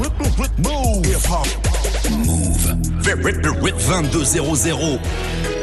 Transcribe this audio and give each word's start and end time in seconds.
Move. 0.00 1.04
Move. 2.26 3.02
2200. 3.78 5.59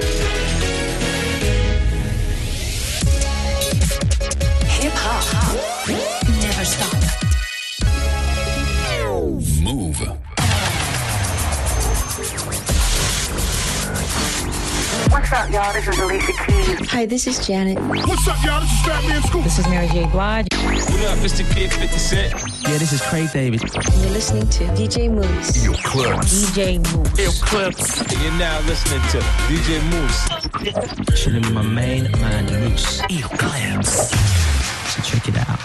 Up, 15.38 15.52
y'all? 15.52 15.72
This 15.72 15.88
is 15.88 16.00
Alicia 16.00 16.34
Keys. 16.48 16.90
Hi, 16.90 17.06
this 17.06 17.28
is 17.28 17.46
Janet. 17.46 17.78
What's 17.80 18.28
up, 18.28 18.44
y'all? 18.44 18.60
This 18.60 18.72
is 18.72 18.80
Fatman 18.80 19.22
Scoop. 19.28 19.44
This 19.44 19.60
is 19.60 19.68
Mary 19.68 19.88
J. 19.90 20.08
Blige. 20.08 20.48
What 20.52 21.06
up, 21.06 21.24
it's 21.24 21.38
the 21.38 21.44
kid 21.54 21.72
50 21.72 22.00
Cent. 22.00 22.34
Yeah, 22.64 22.80
this 22.80 22.92
is 22.92 23.02
Craig 23.04 23.30
David. 23.32 23.62
You're 23.62 24.10
listening 24.10 24.50
to 24.50 24.64
DJ 24.74 25.14
Mouss. 25.14 25.64
Yo, 25.64 25.74
clubs. 25.74 26.50
DJ 26.50 26.80
Mouss. 26.80 27.20
Ill 27.20 27.32
Clips. 27.46 28.02
And 28.02 28.20
you're 28.24 28.32
now 28.40 28.60
listening 28.62 29.00
to 29.12 29.20
DJ 29.46 29.80
Mouss. 29.92 31.22
Chilling 31.22 31.44
with 31.44 31.54
my 31.54 31.62
main 31.62 32.10
man, 32.14 32.46
Mouss. 32.48 33.04
Yo, 33.08 33.28
clubs. 33.28 34.10
So 34.90 35.04
check 35.04 35.28
it 35.28 35.38
out. 35.38 35.60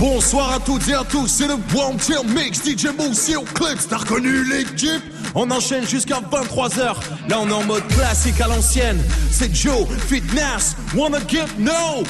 Bonsoir 0.00 0.54
à 0.54 0.58
toutes 0.60 0.88
et 0.88 0.94
à 0.94 1.04
tous, 1.04 1.28
c'est 1.28 1.46
le 1.46 1.54
Wanted 1.72 2.28
Mix 2.34 2.64
DJ 2.64 2.88
Mouss 2.98 3.30
et 3.30 3.36
au 3.36 3.42
Clips. 3.42 3.88
T'as 3.88 3.98
reconnu 3.98 4.44
l'équipe 4.44 5.02
On 5.38 5.50
enchaîne 5.50 5.86
jusqu'à 5.86 6.20
23h. 6.20 6.96
Là, 7.28 7.38
on 7.38 7.48
est 7.48 7.52
en 7.52 7.62
mode 7.64 7.86
classique 7.88 8.40
à 8.40 8.48
l'ancienne. 8.48 8.98
C'est 9.30 9.54
Joe, 9.54 9.86
Fitness, 10.08 10.74
Wanna 10.94 11.18
Get 11.28 11.58
No? 11.58 12.02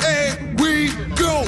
Here 0.00 0.36
we 0.58 0.90
go. 1.16 1.44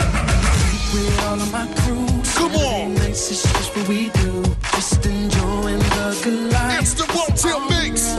with 0.96 1.24
all 1.24 1.34
of 1.34 1.52
my 1.52 1.66
crew. 1.80 2.06
Come 2.34 2.54
on. 2.56 2.96
Is 3.10 3.28
just 3.28 3.76
what 3.76 3.88
we 3.88 4.10
do. 4.10 4.42
Just 4.74 5.04
enjoying 5.06 5.78
the 5.78 6.20
good 6.24 6.52
life. 6.52 6.80
It's 6.80 6.94
the 6.94 7.06
One 7.12 7.32
Tail 7.36 7.60
Mix. 7.68 8.14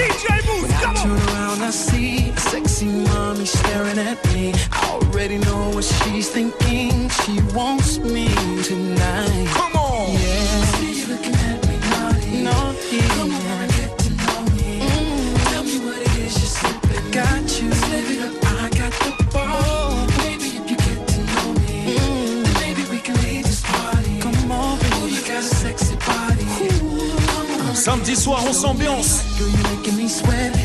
DJ 0.00 0.26
Moose, 0.48 0.70
I 0.72 0.82
come 0.82 0.94
turn 0.96 1.10
on. 1.10 1.28
around, 1.28 1.62
I 1.62 1.70
see 1.70 2.30
a 2.30 2.40
sexy 2.40 2.86
mommy 2.86 3.44
staring 3.44 3.98
at 3.98 4.18
me. 4.32 4.54
I 4.72 4.89
already 5.20 5.38
know 5.44 5.68
what 5.74 5.84
she's 5.84 6.30
thinking. 6.30 7.10
She 7.10 7.40
wants 7.54 7.98
me 7.98 8.26
tonight. 8.64 9.48
Come 9.52 9.76
on. 9.76 10.12
Yeah. 10.12 10.64
See 10.64 11.00
you 11.00 11.06
looking 11.08 11.34
at 11.34 11.60
me 11.68 11.76
naughty. 11.90 12.42
Naughty. 12.42 13.00
Come 13.00 13.34
over 13.34 13.66
get 13.76 13.98
to 13.98 14.10
know 14.16 14.40
me. 14.56 14.80
Mm. 14.80 15.50
Tell 15.50 15.64
me 15.64 15.76
what 15.84 15.98
it 15.98 16.16
is 16.24 16.32
you're 16.40 16.54
sipping. 16.60 17.10
Got 17.10 17.42
you. 17.60 17.70
Slip 17.70 18.10
it 18.14 18.20
up. 18.24 18.44
I 18.64 18.70
got 18.70 18.92
the 19.04 19.12
ball. 19.30 20.06
Maybe 20.24 20.56
if 20.56 20.70
you 20.70 20.76
get 20.88 21.06
to 21.12 21.20
know 21.32 21.52
me, 21.60 21.96
mm. 21.96 22.44
then 22.44 22.54
maybe 22.64 22.82
we 22.88 22.98
can 22.98 23.16
leave 23.20 23.44
this 23.44 23.60
party. 23.60 24.20
Come 24.20 24.50
on, 24.50 24.78
baby. 24.78 25.16
you 25.16 25.20
got 25.20 25.42
a 25.44 25.54
sexy 25.62 25.96
body. 25.96 26.46
Come. 26.56 27.76
Samedi 27.76 28.16
soir, 28.16 28.40
on 28.40 28.54
s'ambiance. 28.54 29.20
Girl, 29.38 29.50
you're 29.50 29.76
making 29.76 29.96
me 29.98 30.08
sweat. 30.08 30.59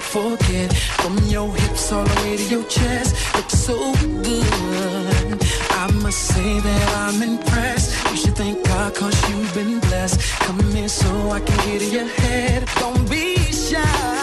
Can't 0.00 0.38
forget. 0.38 0.72
From 1.02 1.16
your 1.28 1.54
hips 1.54 1.92
all 1.92 2.04
the 2.04 2.20
way 2.22 2.36
to 2.36 2.44
your 2.44 2.64
chest, 2.64 3.14
looks 3.34 3.54
so 3.54 3.92
good. 4.22 5.38
I 5.70 5.90
must 6.02 6.18
say 6.34 6.60
that 6.60 6.96
I'm 6.96 7.22
impressed. 7.22 8.10
You 8.10 8.16
should 8.16 8.36
thank 8.36 8.64
God 8.66 8.94
cause 8.94 9.16
you've 9.30 9.54
been 9.54 9.80
blessed. 9.80 10.20
Come 10.40 10.60
in 10.76 10.88
so 10.88 11.30
I 11.30 11.40
can 11.40 11.56
get 11.66 11.82
in 11.82 11.92
your 11.92 12.08
head. 12.08 12.68
Don't 12.78 13.08
be 13.10 13.36
shy. 13.52 14.19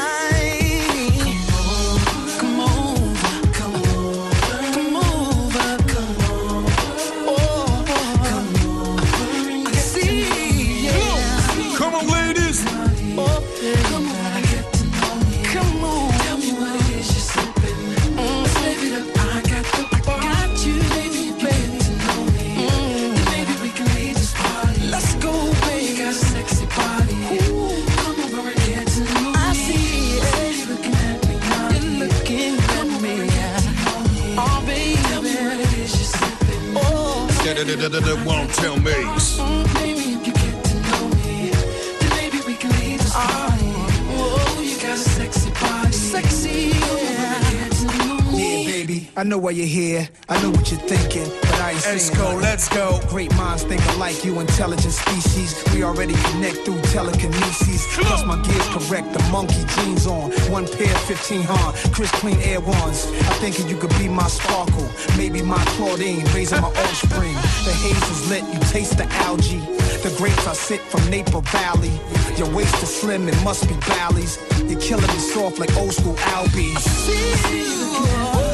The 37.90 38.22
Wanted 38.26 38.84
Mix. 38.84 39.40
Maybe 39.76 40.00
if 40.12 40.28
you 40.28 40.34
get 40.34 40.64
to 40.66 40.76
know 40.76 41.08
me, 41.08 41.52
then 42.00 42.10
maybe 42.18 42.40
we 42.46 42.56
can 42.56 43.00
party. 43.00 43.72
Oh, 44.12 44.62
you 44.62 44.76
got 44.76 44.96
a 44.96 44.98
sexy 44.98 45.50
body. 45.52 45.92
Sexy, 45.94 46.72
yeah. 46.76 48.34
Me. 48.34 48.66
Yeah, 48.66 48.72
baby, 48.72 49.10
I 49.16 49.24
know 49.24 49.38
why 49.38 49.52
you're 49.52 49.66
here. 49.66 50.10
I 50.28 50.42
know 50.44 50.52
what 50.52 50.70
you're 50.70 50.82
thinking, 50.82 51.32
I 51.68 51.72
ain't 51.72 51.86
Let's 51.86 52.10
go, 52.12 52.24
nothing. 52.24 52.40
let's 52.40 52.70
go. 52.70 53.02
Great 53.10 53.36
minds 53.36 53.64
think 53.64 53.86
alike, 53.96 54.24
you 54.24 54.40
intelligent 54.40 54.94
species. 54.94 55.62
We 55.74 55.84
already 55.84 56.14
connect 56.14 56.60
through 56.64 56.80
telekinesis. 56.94 57.86
Plus 57.94 58.24
my 58.26 58.42
gears 58.42 58.68
correct, 58.70 59.12
the 59.12 59.22
monkey 59.34 59.66
jeans 59.76 60.08
on. 60.08 60.32
One 60.50 60.66
pair, 60.66 60.96
15 60.96 61.42
Han, 61.44 61.74
crisp 61.92 62.14
clean 62.16 62.38
air 62.38 62.62
ones. 62.62 63.08
I 63.28 63.34
thinking 63.44 63.68
you 63.68 63.76
could 63.76 63.90
be 64.00 64.08
my 64.08 64.30
sparkle, 64.30 64.90
maybe 65.18 65.42
my 65.42 65.62
Claudine, 65.76 66.24
raising 66.34 66.62
my 66.62 66.70
offspring. 66.70 67.34
The 67.68 67.74
haze 67.84 68.10
is 68.16 68.30
lit, 68.30 68.46
you 68.54 68.60
taste 68.72 68.98
the 68.98 69.06
algae. 69.28 69.60
The 70.08 70.16
grapes 70.18 70.48
I 70.48 70.54
sit 70.54 70.80
from 70.80 71.04
Napa 71.10 71.42
Valley. 71.52 71.92
Your 72.38 72.50
waist 72.56 72.82
is 72.82 72.96
slim, 72.96 73.28
it 73.28 73.36
must 73.44 73.68
be 73.68 73.76
Bally's. 73.90 74.40
You're 74.72 74.80
killing 74.80 75.08
me 75.08 75.20
soft 75.20 75.60
like 75.60 75.76
old 75.76 75.92
school 75.92 76.16
Albies. 76.16 78.47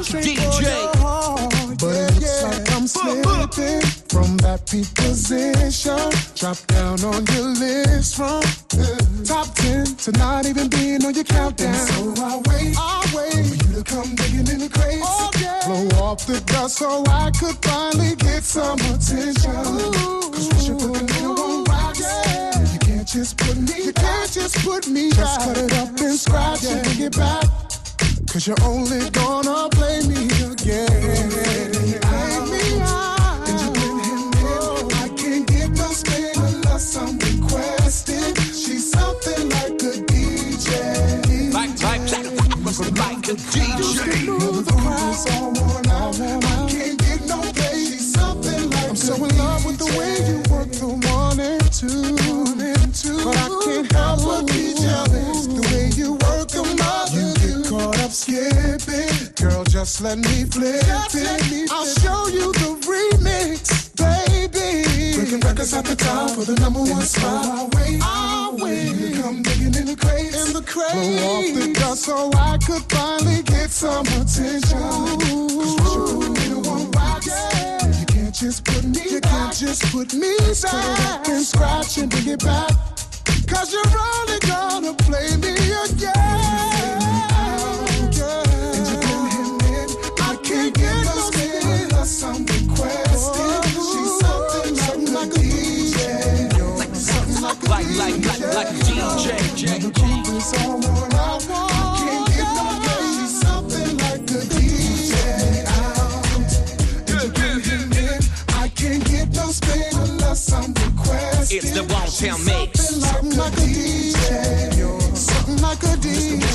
Like 0.00 0.24
DJ. 0.24 0.92
But 1.78 1.94
it 1.94 2.14
looks 2.14 2.42
like 2.42 2.72
I'm 2.72 2.86
slipping 2.86 3.80
from 4.08 4.36
that 4.38 4.66
peak 4.70 4.88
position. 4.94 6.00
Drop 6.36 6.56
down 6.68 7.04
on 7.04 7.24
your 7.36 7.48
list 7.60 8.16
from 8.16 8.40
uh, 8.80 9.24
top 9.24 9.54
10 9.56 9.96
to 9.96 10.12
not 10.12 10.46
even 10.46 10.68
being 10.68 11.04
on 11.04 11.14
your 11.14 11.24
countdown. 11.24 11.74
So 11.74 12.14
I 12.16 12.40
wait, 12.48 12.74
I 12.78 13.12
wait 13.14 13.44
for 13.44 13.56
you 13.60 13.72
to 13.76 13.84
come 13.84 14.14
digging 14.14 14.48
in 14.48 14.58
the 14.60 14.70
crates. 14.72 15.04
Oh, 15.04 15.30
Blow 15.66 16.02
off 16.02 16.26
the 16.26 16.40
dust 16.46 16.78
so 16.78 17.04
I 17.06 17.30
could 17.38 17.56
finally 17.62 18.16
get 18.16 18.42
some 18.42 18.80
attention. 18.80 19.52
Cause 20.32 20.48
what 20.48 20.66
you're 20.66 20.78
cooking, 20.78 21.22
you 21.22 21.34
won't 21.34 21.68
rock. 21.68 21.96
You 21.96 22.78
can't 22.80 23.06
just 23.06 23.36
put 23.36 23.56
me 23.56 23.84
You 23.84 23.92
can't 23.92 24.32
just 24.32 24.56
put 24.64 24.88
me 24.88 25.10
Just 25.10 25.40
cut 25.40 25.58
it 25.58 25.72
up 25.74 25.88
and 25.88 26.18
scratch 26.18 26.64
and 26.64 26.82
bring 26.84 27.00
it 27.02 27.16
back. 27.16 27.69
Cause 28.32 28.46
you're 28.46 28.62
only 28.62 29.10
gonna 29.10 29.68
play 29.70 30.02
me 30.06 30.26
again. 30.40 30.86
Play 31.30 31.66
me 31.66 32.78
out. 32.80 33.48
And 33.48 33.60
you've 33.60 33.74
been 33.74 33.98
hitting 33.98 34.30
it. 34.38 34.94
I 34.94 35.08
can't 35.18 35.46
get 35.48 35.70
no 35.70 35.90
spin 35.90 36.30
unless 36.36 36.96
I'm 36.96 37.18
requested. 37.18 38.38
She's 38.38 38.92
something 38.92 39.48
like 39.48 39.82
a 39.82 39.98
DJ. 40.06 41.52
Like, 41.52 41.82
like, 41.82 42.02
a 43.26 43.34
DJ. 43.34 44.26
Never 44.28 44.62
the 44.62 44.72
crowd's 44.78 45.26
all 45.32 45.52
worn 45.52 45.88
out. 45.88 46.14
I 46.20 46.70
can't 46.70 46.98
get 47.00 47.26
no 47.26 47.40
play. 47.40 47.84
She's 47.84 48.12
something 48.14 48.70
like 48.70 48.90
I'm 48.90 48.94
so 48.94 49.16
in 49.16 49.38
love 49.38 49.64
with 49.64 49.78
the 49.78 49.86
way 49.98 50.14
you 50.30 50.38
work 50.54 50.70
the 50.70 50.86
one 51.10 51.40
and 51.40 51.72
two. 51.72 52.14
But 53.24 53.36
I 53.36 53.48
can't 53.48 53.59
caught 58.10 58.16
skipping. 58.16 59.34
Girl, 59.36 59.64
just 59.64 60.00
let 60.00 60.18
me 60.18 60.44
flip 60.44 60.82
it. 60.82 61.70
I'll 61.70 61.86
show 61.86 62.28
you 62.28 62.52
the 62.52 62.76
remix. 62.88 63.94
Baby. 63.96 65.16
Breaking 65.16 65.40
records 65.40 65.72
at 65.74 65.84
the 65.84 65.96
top 65.96 66.30
for 66.30 66.44
the 66.44 66.58
number 66.60 66.80
one 66.80 67.02
spot. 67.02 67.46
I'll 67.46 67.68
wait, 67.74 68.00
I'll 68.02 68.56
wait. 68.56 68.92
You 68.96 69.22
come 69.22 69.42
digging 69.42 69.74
in 69.74 69.86
the 69.86 69.96
crates, 69.96 70.48
in 70.48 70.54
the 70.54 70.62
crates. 70.62 70.92
Blow 70.92 71.38
off 71.38 71.54
the 71.54 71.72
dust 71.74 72.02
so 72.04 72.30
I 72.34 72.58
could 72.58 72.82
finally 72.90 73.42
get 73.42 73.70
some 73.70 74.06
attention. 74.06 74.60
Cause 74.60 75.54
once 75.54 75.94
you 75.94 76.18
put 76.18 76.30
me 76.30 76.46
in 76.46 76.62
one 76.62 76.90
box, 76.90 77.26
you 77.26 78.06
can't 78.06 78.34
just 78.34 78.64
put 78.64 78.84
me 78.84 79.02
You 79.10 79.20
can't 79.20 79.54
just 79.54 79.82
put 79.92 80.14
me 80.14 80.36
back. 80.38 80.70
Put 80.70 80.84
it 80.84 81.06
up 81.06 81.28
and 81.28 81.44
scratch 81.44 81.98
and 81.98 82.10
bring 82.10 82.28
it 82.28 82.42
back. 82.44 82.72
Cause 83.46 83.72
you're 83.72 83.84
only 83.86 84.38
gonna 84.40 84.94
play 84.94 85.36
me 85.36 85.54
again. 85.84 87.09
It's 111.52 111.72
the 111.72 111.82
Mix. 112.44 112.80
Something 112.80 113.36
like 113.36 113.52
a 113.52 113.60
DJ. 113.60 115.16
Something 115.16 115.60
like 115.60 115.82
a 115.82 115.96
DJ. 115.98 116.49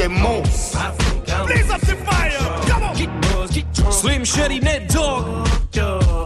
DJ 0.00 0.08
Mouss. 0.08 0.72
Blaze 1.46 1.70
up 1.70 1.80
the 1.82 1.96
fire. 1.96 2.38
Come 2.68 2.82
on. 2.84 3.92
Slim 3.92 4.24
Shady 4.24 4.60
Nate 4.60 4.88
Dogg. 4.88 5.46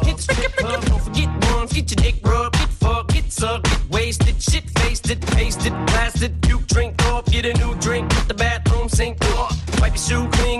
Get 0.04 0.20
stripped 0.20 0.62
up, 0.62 0.84
don't 0.84 1.02
forget 1.02 1.28
ones, 1.52 1.72
get 1.72 1.90
your 1.90 2.04
dick 2.04 2.24
rubbed, 2.24 2.56
get 2.56 2.68
fucked, 2.68 3.14
get 3.14 3.32
sucked, 3.32 3.64
get 3.64 3.90
wasted, 3.90 4.40
shit 4.40 4.64
faced 4.78 5.10
it, 5.10 5.20
pasted, 5.20 5.72
blasted, 5.86 6.46
you 6.46 6.60
drink 6.66 7.02
off, 7.06 7.24
get 7.26 7.46
a 7.46 7.54
new 7.58 7.74
drink, 7.76 8.12
hit 8.12 8.28
the 8.28 8.34
bathroom 8.34 8.88
sink 8.88 9.20
off, 9.36 9.80
wipe 9.80 9.92
your 9.92 9.98
shoe 9.98 10.28
clean, 10.32 10.53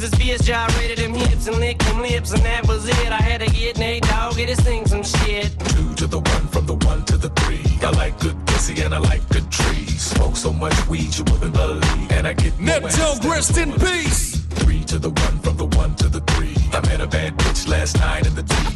revived 0.00 0.04
as 0.04 0.10
soon 0.10 0.20
BS 0.20 0.42
gyrated 0.44 0.98
them 0.98 1.14
hips 1.14 1.46
and 1.46 1.56
licked 1.58 1.84
them 1.84 2.00
lips 2.00 2.32
and 2.32 2.42
that 2.42 2.66
was 2.66 2.88
it. 2.88 3.12
I 3.12 3.22
had 3.22 3.40
to 3.40 3.46
get 3.46 3.78
Nate 3.78 4.02
Dogg, 4.02 4.36
get 4.36 4.48
his 4.48 4.60
thing 4.60 4.86
some 4.86 5.02
shit. 5.02 5.58
Two 5.70 5.94
to 5.94 6.06
the 6.06 6.18
one, 6.18 6.46
from 6.48 6.66
the 6.66 6.74
one 6.86 7.04
to 7.06 7.16
the 7.16 7.28
three. 7.30 7.64
I 7.82 7.90
like 7.90 8.18
good 8.20 8.36
pussy 8.46 8.80
and 8.82 8.94
I 8.94 8.98
like 8.98 9.26
good 9.28 9.50
trees. 9.50 10.00
Smoke 10.00 10.36
so 10.36 10.52
much 10.52 10.88
weed 10.88 11.16
you 11.16 11.24
wouldn't 11.24 11.52
believe. 11.52 12.12
And 12.12 12.26
I 12.26 12.32
get 12.34 12.58
more 12.58 12.66
Net 12.66 12.84
ass 12.84 12.98
Dog, 12.98 13.22
than 13.22 13.30
rest 13.30 13.58
in 13.58 13.72
peace. 13.72 14.36
Three 14.60 14.84
to 14.84 14.98
the 14.98 15.10
one, 15.10 15.38
from 15.40 15.56
the 15.56 15.66
one 15.76 15.94
to 15.96 16.08
the 16.08 16.20
three. 16.32 16.56
I 16.72 16.80
met 16.86 17.00
a 17.00 17.06
bad 17.06 17.36
bitch 17.36 17.68
last 17.68 17.98
night 17.98 18.26
in 18.26 18.34
the 18.34 18.42
D. 18.42 18.69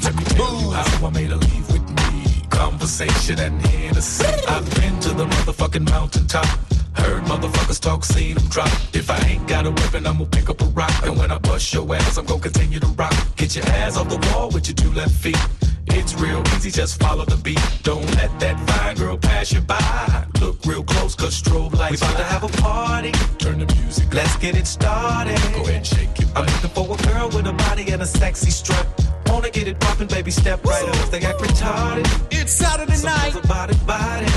Conversation 2.84 3.38
and 3.38 3.66
Hennessy. 3.66 4.26
I've 4.46 4.75
been 4.75 5.00
to 5.00 5.14
the 5.14 5.25
motherfucking 5.25 5.88
mountaintop. 5.88 6.44
Heard 6.92 7.22
motherfuckers 7.25 7.81
talk, 7.81 8.04
seen 8.04 8.34
them 8.34 8.46
drop. 8.48 8.69
If 8.92 9.08
I 9.08 9.19
ain't 9.26 9.48
got 9.48 9.64
a 9.64 9.70
weapon, 9.70 10.06
I'ma 10.06 10.26
pick 10.31 10.50
up 10.50 10.60
a 10.60 10.66
rock. 10.66 10.92
And 11.02 11.16
when 11.16 11.32
I 11.32 11.38
bust 11.38 11.72
your 11.72 11.94
ass, 11.94 12.19
I'm 12.19 12.26
gonna 12.26 12.42
continue 12.42 12.81
to 12.81 12.86
rock. 12.88 13.14
Get 13.36 13.56
your 13.56 13.64
ass 13.64 13.96
off 13.96 14.10
the 14.10 14.19
wall 14.28 14.50
with 14.50 14.69
your 14.69 14.75
two 14.75 14.90
left 14.90 15.12
feet. 15.12 15.38
It's 15.86 16.12
real 16.20 16.42
easy, 16.56 16.70
just 16.70 17.00
follow 17.00 17.25
the 17.25 17.38
beat. 17.38 17.58
Don't 17.84 18.04
let 18.16 18.38
that 18.40 18.60
fine 18.69 18.96
girl 18.96 19.16
pass 19.16 19.50
you 19.50 19.62
by. 19.62 20.26
Look 20.42 20.62
real 20.66 20.84
close, 20.84 21.14
cause 21.14 21.40
strobe 21.40 21.72
lights. 21.78 22.02
We 22.02 22.06
about 22.06 22.19
to 22.19 22.25
have 22.25 22.44
a 22.44 22.48
party. 22.60 23.12
Turn 23.38 23.60
the 23.60 23.75
music. 23.76 24.12
Let's 24.12 24.36
get 24.36 24.58
it 24.58 24.66
started. 24.66 25.40
Go 25.54 25.62
ahead 25.62 25.86
shake 25.86 26.20
it. 26.20 26.28
I'm 26.36 26.44
looking 26.44 26.69
for 26.69 26.84
a 26.84 26.98
girl 27.08 27.28
with 27.31 27.46
a 27.46 27.54
body 27.54 27.90
and 27.92 28.02
a 28.02 28.06
sexy 28.06 28.50
strut. 28.50 28.86
Wanna 29.34 29.50
get 29.50 29.66
it 29.66 29.81
poppin', 29.81 30.06
baby, 30.06 30.31
step 30.31 30.64
right 30.64 30.88
up. 30.88 31.10
They 31.10 31.19
act 31.22 31.40
retarded. 31.40 32.06
It's 32.31 32.52
Saturday 32.52 32.94
Some 32.94 33.10
night. 33.10 33.34
about 33.44 33.69
it, 33.69 33.84
body. 33.84 34.28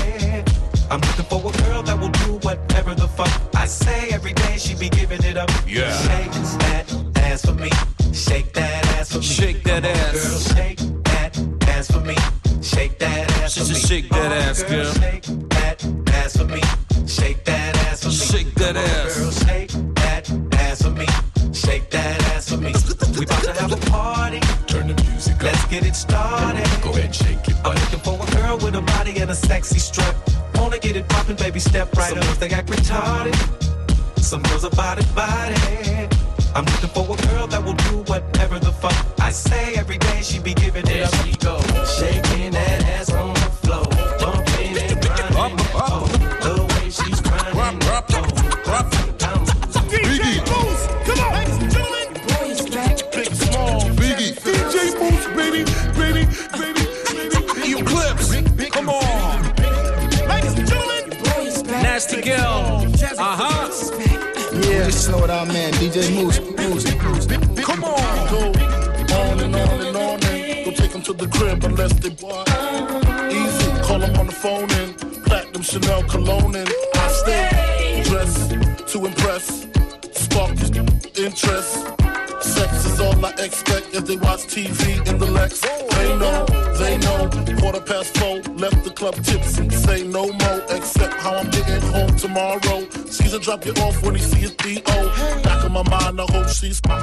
I'm 0.90 1.00
looking 1.00 1.24
for 1.26 1.38
a 1.38 1.52
girl 1.62 1.84
that 1.84 2.00
will 2.00 2.08
do 2.08 2.32
whatever 2.42 2.96
the 2.96 3.06
fuck 3.06 3.30
I 3.54 3.66
say 3.66 4.08
every 4.10 4.32
day. 4.32 4.58
She 4.58 4.74
be 4.74 4.88
giving 4.88 5.22
it 5.22 5.36
up. 5.36 5.50
Yeah. 5.68 5.92
Shake 6.02 6.32
that 6.58 7.18
ass 7.18 7.46
for 7.46 7.54
me. 7.54 7.70
Shake 8.12 8.52
that 8.54 8.86
ass 8.98 9.12
for 9.12 9.18
me. 9.18 9.22
Shake 9.22 9.62
that 9.62 9.84
Come 9.84 9.92
on, 9.92 9.98
ass. 10.00 10.12
Girl, 10.14 10.56
shake 10.56 10.80
that 11.04 11.38
ass 11.68 11.90
for 11.92 12.00
me. 12.00 12.16
Shake 12.60 12.98
that 12.98 13.30
ass 13.40 13.54
for 13.56 13.72
me. 13.72 13.78
shake 13.78 14.08
that 14.10 14.32
ass, 14.32 14.62
girl. 14.64 14.92
Shake 14.94 15.17
drop 93.48 93.64
you 93.64 93.72
off 93.82 94.02
when 94.02 94.14
he 94.14 94.20
see 94.20 94.40
his 94.40 94.54
D.O. 94.56 95.42
Back 95.42 95.64
in 95.64 95.72
my 95.72 95.82
mind, 95.88 96.20
I 96.20 96.26
hope 96.28 96.48
she's 96.50 96.82
my. 96.86 97.00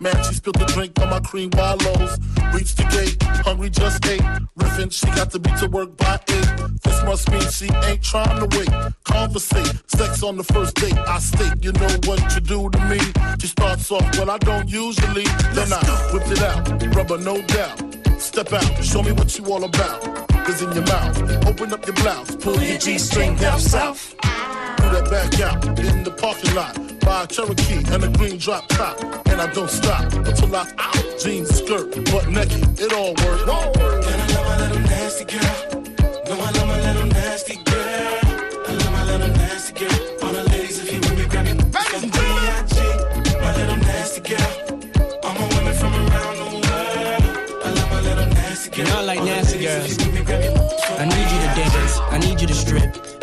Man, 0.00 0.16
she 0.24 0.32
spilled 0.32 0.56
the 0.56 0.64
drink 0.64 0.98
on 1.00 1.10
my 1.10 1.20
cream 1.20 1.50
wallows. 1.52 2.16
Reached 2.54 2.78
the 2.78 2.84
gate, 2.96 3.22
hungry 3.44 3.68
just 3.68 4.02
ate. 4.06 4.22
Riffin', 4.56 4.90
she 4.90 5.04
got 5.08 5.30
to 5.32 5.38
be 5.38 5.50
to 5.60 5.68
work 5.68 5.94
by 5.98 6.18
eight. 6.30 6.50
This 6.82 7.02
must 7.04 7.30
mean 7.30 7.46
she 7.50 7.68
ain't 7.84 8.02
trying 8.02 8.40
to 8.40 8.56
wait. 8.56 8.70
Conversate, 9.04 9.82
sex 9.86 10.22
on 10.22 10.38
the 10.38 10.44
first 10.44 10.76
date. 10.76 10.96
I 10.96 11.18
state, 11.18 11.62
you 11.62 11.72
know 11.72 11.94
what 12.06 12.20
you 12.34 12.40
do 12.40 12.70
to 12.70 12.80
me. 12.88 13.00
She 13.38 13.48
starts 13.48 13.90
off, 13.92 14.16
well, 14.16 14.30
I 14.30 14.38
don't 14.38 14.70
usually. 14.70 15.24
Then 15.52 15.74
I 15.74 15.82
whip 16.10 16.26
it 16.28 16.40
out, 16.40 16.96
rubber, 16.96 17.18
no 17.18 17.42
doubt. 17.42 17.78
Step 18.18 18.50
out, 18.54 18.82
show 18.82 19.02
me 19.02 19.12
what 19.12 19.36
you 19.38 19.44
all 19.52 19.64
about. 19.64 20.00
Is 20.48 20.62
in 20.62 20.72
your 20.72 20.86
mouth, 20.86 21.46
open 21.46 21.70
up 21.70 21.84
your 21.86 21.96
blouse, 21.96 22.34
pull 22.36 22.58
your 22.62 22.78
G-string 22.78 23.36
down 23.36 23.60
south. 23.60 24.14
Do 24.22 24.51
that 24.92 25.10
back 25.10 25.40
out 25.40 25.64
in 25.78 26.04
the 26.04 26.10
parking 26.10 26.54
lot. 26.54 26.76
Buy 27.00 27.24
a 27.24 27.26
Cherokee 27.26 27.82
and 27.92 28.04
a 28.04 28.08
green 28.18 28.38
drop 28.38 28.68
top. 28.68 29.00
And 29.26 29.40
I 29.40 29.50
don't 29.52 29.70
stop 29.70 30.12
until 30.12 30.54
I 30.54 30.70
out. 30.78 31.18
Jeans, 31.18 31.48
skirt, 31.48 32.04
butt 32.10 32.28
naked, 32.28 32.80
it 32.80 32.92
all 32.92 33.14
work. 33.24 33.48
All 33.48 33.72
work. 33.80 34.04
And 34.04 34.22
I 34.22 34.26
love 34.34 34.46
my 34.46 34.56
little 34.66 34.82
nasty 34.82 35.24
girl. 35.24 35.82
No, 36.28 36.34
I 36.40 36.50
love 36.50 36.68
my 36.68 36.92
little 36.92 37.06
nasty 37.06 37.56
girl. 37.64 37.81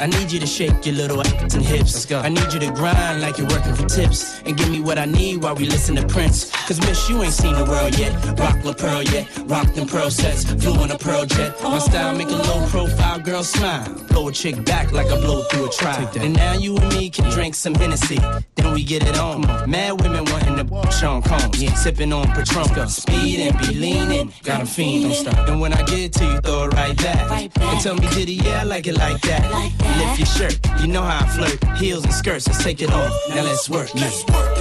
I 0.02 0.06
need 0.06 0.32
you 0.32 0.40
to 0.40 0.48
shake 0.48 0.86
your 0.86 0.96
little 0.96 1.20
ass 1.22 1.54
and 1.56 1.66
hips. 1.66 1.94
Let's 1.94 2.06
go. 2.06 2.20
I 2.20 2.30
need 2.30 2.54
you 2.54 2.60
to 2.62 2.72
grind 2.72 3.22
like 3.22 3.38
you're 3.38 3.48
working 3.48 3.76
for 3.76 3.86
tips. 3.86 4.42
And 4.46 4.58
give 4.58 4.70
me 4.70 4.80
what 4.80 4.98
I 4.98 5.06
need 5.06 5.44
while 5.44 5.56
we 5.56 5.66
listen 5.66 5.96
to 5.98 6.08
Prince. 6.08 6.52
Cause 6.68 6.80
miss, 6.80 7.10
you 7.10 7.22
ain't 7.22 7.34
seen 7.34 7.54
the 7.54 7.66
world 7.66 7.98
yet. 7.98 8.14
Rock 8.40 8.64
La 8.64 8.74
Pearl 8.74 9.04
yet. 9.04 9.28
Rock 9.46 9.74
them 9.74 9.88
pearl 9.88 10.10
sets. 10.10 10.46
Flew 10.46 10.74
on 10.82 10.92
a 10.92 10.98
pearl 10.98 11.26
jet. 11.26 11.62
My 11.62 11.80
style 11.80 12.16
make 12.16 12.30
a 12.30 12.36
low 12.36 12.66
profile 12.68 13.20
girl 13.20 13.44
smile. 13.44 13.94
Blow 14.10 14.30
a 14.30 14.32
chick 14.32 14.64
back 14.64 14.92
like 14.94 15.08
I 15.08 15.20
blow 15.20 15.44
through 15.44 15.68
a 15.68 15.70
trial. 15.70 16.10
And 16.16 16.34
now 16.34 16.54
you 16.54 16.78
and 16.78 16.90
me 16.96 17.10
can 17.10 17.30
drink 17.32 17.56
some 17.56 17.76
Hennessy. 17.76 18.20
Then 18.56 18.74
we 18.74 18.84
get 18.84 19.04
it 19.04 19.18
on. 19.18 19.42
Mad 19.70 20.02
women 20.02 20.24
wanting 20.26 20.56
to 20.66 20.92
Sean 20.92 21.22
Combs. 21.22 21.62
Yeah. 21.62 21.74
Sipping 21.74 22.14
on 22.14 22.28
Patron. 22.28 22.88
Speed 22.88 23.40
and 23.42 23.58
be 23.60 23.74
leaning. 23.74 24.32
Got 24.44 24.62
a 24.62 24.66
fiend. 24.66 25.04
Don't 25.04 25.14
stop. 25.14 25.50
And 25.50 25.60
when 25.60 25.74
I 25.74 25.84
get 25.84 26.14
to 26.14 26.26
you, 26.26 26.40
throw 26.40 26.64
it 26.66 26.74
right 26.74 26.96
back. 26.98 27.52
And 27.60 27.82
tell 27.82 27.96
me, 27.96 28.08
did 28.10 28.30
he? 28.30 28.36
Yeah, 28.36 28.62
I 28.62 28.64
like 28.64 28.88
it 28.88 28.98
like 28.98 29.22
that. 29.22 29.89
Lift 29.98 30.20
your 30.20 30.26
shirt. 30.26 30.60
You 30.82 30.88
know 30.88 31.02
how 31.02 31.26
I 31.26 31.28
flirt. 31.28 31.78
Heels 31.78 32.04
and 32.04 32.14
skirts. 32.14 32.48
Let's 32.48 32.64
take 32.64 32.82
it 32.82 32.92
off. 32.92 33.12
Now 33.30 33.44
let's 33.44 33.70
work. 33.70 33.94
Let's 33.96 34.26
work. 34.28 34.58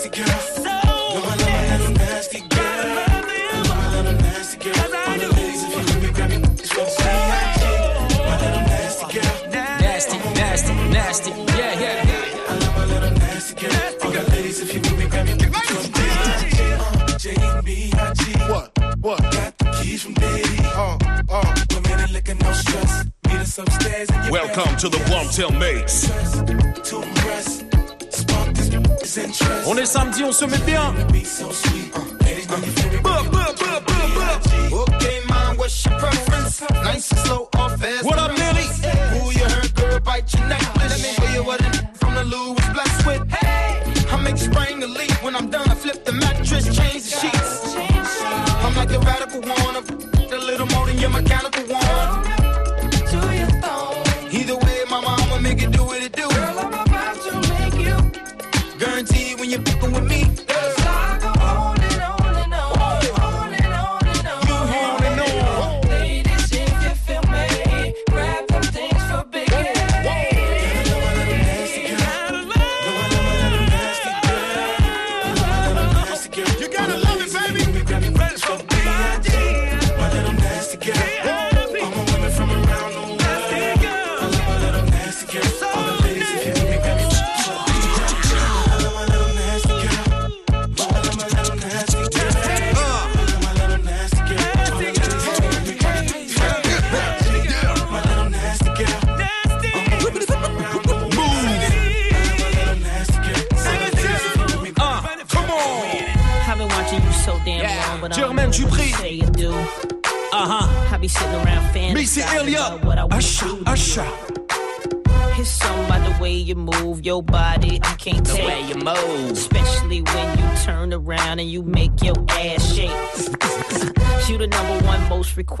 nasty 0.00 0.10
girl. 0.10 0.26
Know 0.26 1.22
I 1.22 1.36
love 1.36 1.50
my 1.50 1.72
little 1.72 1.94
nasty 1.94 2.40
girl. 2.40 2.84
Know 3.52 3.74
my 3.74 4.02
little 4.02 4.20
nasty 4.20 4.58
girl. 4.58 4.74
All 5.08 5.18
the 5.18 5.28
ladies, 5.36 5.62
if 5.64 5.70
you 5.70 5.82
let 5.82 6.02
me 6.02 6.10
grab 6.10 6.30
you, 6.30 6.38
it's 6.38 6.72
gonna 6.74 6.90
say 6.90 7.10
I 7.10 8.18
My 8.18 8.36
little 8.40 8.62
nasty 8.72 9.06
girl. 9.14 9.50
Nasty, 9.80 10.18
nasty, 10.40 10.72
nasty. 10.90 11.30
Yeah, 11.30 11.80
yeah, 11.80 12.06
yeah. 12.06 12.48
I 12.48 12.54
love 12.56 12.76
my 12.76 12.84
little 12.84 13.10
nasty 13.18 13.54
girl. 13.60 14.04
All 14.04 14.10
the 14.10 14.30
ladies, 14.30 14.60
if 14.60 14.74
you 14.74 14.80
let 14.80 14.98
me 14.98 15.06
grab 15.08 15.26
you, 15.28 15.34
it's 15.34 15.44
gonna 15.44 16.54
say 16.54 16.72
I 16.72 17.16
J-B-I-G. 17.18 18.22
What? 18.50 18.66
What? 19.00 19.22
Got 19.22 19.58
the 19.58 19.64
keys 19.82 20.02
from 20.02 20.14
Diddy. 20.14 20.58
Uh, 20.64 20.98
uh. 21.28 21.89
Welcome 24.30 24.74
to 24.78 24.88
the 24.88 24.98
Wanted 25.10 25.58
Mix. 25.58 26.08
To 26.88 27.02
impress. 27.02 27.62
Spark 28.08 28.54
this 28.54 28.68
is 29.02 29.18
interest. 29.18 29.68
On 29.68 29.76
est 29.76 29.84
samedi, 29.84 30.24
on 30.24 30.32
se 30.32 30.46
met 30.46 30.64
bien. 30.64 30.94
Okay, 34.72 35.20
mom, 35.28 35.56
what's 35.58 35.84
your 35.84 35.98
preference? 35.98 36.62
Nice 36.70 37.12
and 37.12 37.20
slow 37.20 37.48
or 37.58 37.68
fast? 37.76 38.04
What 38.04 38.18
up, 38.18 38.32
Nelly? 38.38 38.64
Who 39.12 39.30
you 39.32 39.44
heard, 39.44 39.74
girl, 39.74 40.00
bite 40.00 40.32
your 40.32 40.46
necklace. 40.48 40.90
Let 40.90 41.00
me 41.02 41.12
show 41.12 41.34
you 41.34 41.44
what 41.44 41.60
it 41.60 41.98
from 41.98 42.14
the 42.14 42.24
Lou 42.24 42.52
was 42.54 42.68
blessed 42.72 43.06
with. 43.06 43.30
Hey, 43.30 43.82
I 44.10 44.16
make 44.22 44.38
spring 44.38 44.80
the 44.80 44.88
leap. 44.88 45.22
When 45.22 45.36
I'm 45.36 45.50
done, 45.50 45.68
I 45.68 45.74
flip 45.74 46.06
the 46.06 46.12
mattress, 46.12 46.64
change 46.64 47.04
the 47.04 47.16
sheets. 47.20 47.39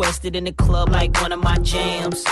Requested 0.00 0.34
in 0.34 0.44
the 0.44 0.52
club, 0.52 0.88
like 0.88 1.14
one 1.20 1.30
of 1.30 1.42
my 1.42 1.58
jams. 1.58 2.24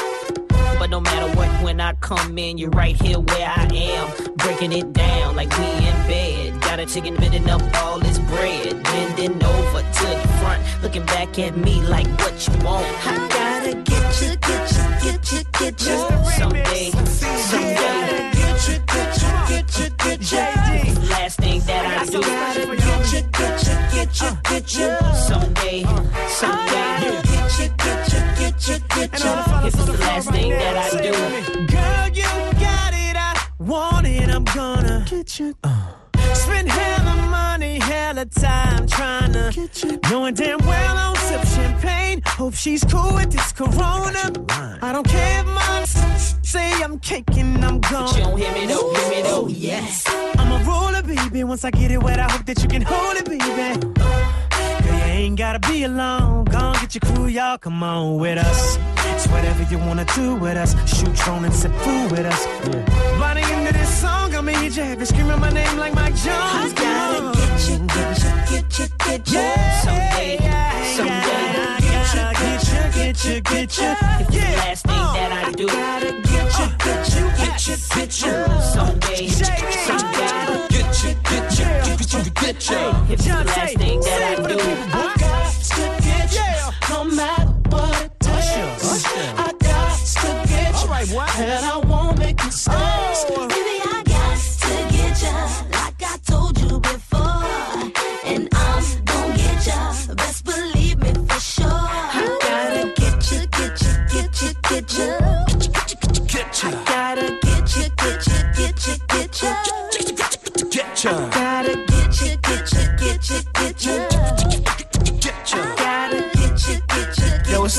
But 0.78 0.88
no 0.88 1.00
matter 1.00 1.36
what, 1.36 1.48
when 1.62 1.82
I 1.82 1.92
come 2.00 2.38
in, 2.38 2.56
you're 2.56 2.70
right 2.70 2.96
here 3.02 3.18
where 3.20 3.46
I 3.46 3.68
am. 3.70 4.34
Breaking 4.36 4.72
it 4.72 4.94
down 4.94 5.36
like 5.36 5.50
we 5.58 5.66
in 5.66 5.96
bed. 6.08 6.60
Got 6.62 6.80
a 6.80 6.86
chicken 6.86 7.14
bending 7.16 7.50
up 7.50 7.60
all 7.82 7.98
this 7.98 8.18
bread. 8.20 8.82
Bending 8.82 9.44
over 9.44 9.82
to 9.82 10.06
the 10.06 10.28
front, 10.40 10.62
looking 10.82 11.04
back 11.04 11.38
at 11.38 11.58
me 11.58 11.82
like 11.82 12.06
what 12.20 12.48
you 12.48 12.54
want. 12.64 12.86
I 13.06 13.28
gotta 13.28 13.74
get 13.74 14.22
you, 14.22 14.36
get 14.48 14.72
you, 14.72 14.84
get 15.04 15.32
you, 15.32 15.40
get 15.58 15.80
you. 15.86 15.98
Someday, 16.38 16.90
someday. 17.50 18.30
Get 18.32 18.68
you, 18.68 18.78
get 18.94 19.20
you, 19.20 19.30
get 19.46 19.78
you, 19.78 19.88
get 20.04 20.32
you. 20.32 21.08
Last 21.10 21.36
thing 21.38 21.60
that 21.66 21.84
I 21.84 22.06
do. 22.06 22.22
Get 22.22 23.12
you, 23.12 23.22
get 23.28 23.62
you, 23.62 23.74
get 23.92 24.20
you, 24.22 24.30
get 24.44 24.74
you. 24.74 24.88
Someday, 25.14 25.84
someday. 26.28 27.27
Get 28.68 28.80
you, 28.82 28.86
get 28.88 29.00
you, 29.00 29.08
get 29.08 29.24
you, 29.24 29.24
get 29.24 29.24
you. 29.24 29.66
If 29.68 29.74
it's 29.74 29.84
the 29.86 29.92
last 29.98 30.30
thing 30.30 30.50
that 30.50 30.76
I 30.76 30.90
do. 31.00 31.12
Girl, 31.72 32.08
you 32.14 32.60
got 32.60 32.92
it. 32.92 33.16
I 33.16 33.48
want 33.58 34.06
it. 34.06 34.28
I'm 34.28 34.44
gonna 34.44 35.06
get 35.08 35.40
you. 35.40 35.54
Uh. 35.64 35.92
Spend 36.34 36.68
hella 36.68 37.16
money, 37.30 37.78
hella 37.78 38.26
time 38.26 38.86
trying 38.86 39.32
to 39.32 39.50
get 39.54 39.82
you. 39.82 39.98
Knowing 40.10 40.34
damn 40.34 40.58
well 40.66 40.96
I 40.98 41.14
don't 41.14 41.46
sip 41.46 41.56
champagne. 41.56 42.20
Hope 42.26 42.52
she's 42.54 42.84
cool 42.84 43.14
with 43.14 43.30
this 43.32 43.52
corona. 43.52 44.32
I 44.82 44.92
don't 44.92 45.06
care 45.08 45.40
if 45.40 45.46
mom 45.46 45.82
s- 45.84 46.36
say 46.42 46.70
I'm 46.82 46.98
caking, 46.98 47.64
I'm 47.64 47.80
gone. 47.80 48.14
you 48.14 48.22
don't 48.22 48.38
hear 48.38 48.52
me 48.52 48.66
though, 48.66 48.92
hear 48.94 49.10
me 49.10 49.22
though, 49.22 49.46
yes. 49.48 50.04
I'm 50.36 50.52
a 50.52 50.64
roller, 50.64 51.02
baby. 51.02 51.42
Once 51.44 51.64
I 51.64 51.70
get 51.70 51.90
it 51.90 52.02
wet, 52.02 52.18
I 52.20 52.30
hope 52.30 52.44
that 52.44 52.62
you 52.62 52.68
can 52.68 52.82
hold 52.82 53.16
it, 53.16 53.24
baby. 53.24 53.97
Ain't 55.18 55.36
gotta 55.36 55.58
be 55.58 55.82
alone. 55.82 56.44
Go 56.44 56.72
get 56.74 56.94
your 56.94 57.00
crew, 57.00 57.26
y'all. 57.26 57.58
Come 57.58 57.82
on 57.82 58.18
with 58.20 58.38
us. 58.38 58.78
It's 59.14 59.26
whatever 59.26 59.64
you 59.64 59.76
wanna 59.78 60.04
do 60.14 60.36
with 60.36 60.56
us. 60.56 60.76
Shoot 60.88 61.12
drone 61.16 61.44
and 61.44 61.52
sip 61.52 61.72
food 61.82 62.12
with 62.12 62.24
us. 62.24 62.46
By 63.18 63.34
the 63.34 63.40
end 63.40 63.66
of 63.66 63.74
this 63.74 64.00
song, 64.00 64.32
I'ma 64.32 64.52
hit 64.52 64.76
you 64.76 64.84
heavy, 64.84 65.04
screaming 65.04 65.40
my 65.40 65.50
name 65.50 65.76
like 65.76 65.92
Mike 65.92 66.14
Jones. 66.14 66.28
I 66.30 66.72
gotta 66.72 67.36
get 67.36 67.68
you, 67.68 67.78
get 67.96 68.22
you, 68.22 68.30
get 68.46 68.78
you, 68.78 68.86
get 69.06 69.22
you. 69.34 69.48
Someday, 69.82 70.38
someday. 70.94 71.48
I 71.58 71.80
gotta 72.14 72.34
get 72.38 72.62
you, 72.62 72.84
get 72.94 73.24
you, 73.24 73.40
get 73.40 73.78
you. 73.78 73.90
If 74.22 74.28
the 74.28 74.38
last 74.62 74.86
thing 74.86 75.06
that 75.18 75.30
I 75.32 75.52
do. 75.52 75.66
Gotta 75.66 76.12
get 76.30 76.46
you, 76.60 76.68
get 76.86 77.02
you, 77.16 77.24
get 77.42 77.58
you, 77.66 77.76
get 77.90 78.12
you. 78.22 78.34
Someday, 78.70 79.26
someday. 79.26 80.38
Get 80.70 80.94
you, 81.02 81.10
get 81.26 81.58
you, 81.58 81.66
get 81.96 82.06
you, 82.14 82.30
get 82.30 82.70
you. 82.70 82.82
If 83.12 83.18
the 83.24 83.34
last 83.44 83.76
thing 83.76 84.00
that 84.00 84.38
I 84.38 84.46
do. 84.46 84.58
I 84.94 85.07
won't 92.68 93.17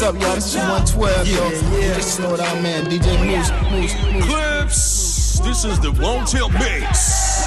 up, 0.10 0.22
y'all? 0.22 0.36
This 0.36 0.56
is 0.56 0.56
112, 0.56 1.28
yo. 1.28 1.50
Just 1.94 2.16
slow 2.16 2.36
down, 2.36 2.64
man. 2.64 2.86
DJ 2.86 3.14
Mouss, 3.26 3.52
Mouss, 3.70 3.94
Mouss. 4.12 4.26
Clips. 4.26 5.40
This 5.40 5.66
is 5.66 5.80
the 5.80 5.92
Wanted 5.92 6.50
Mix. 6.54 7.46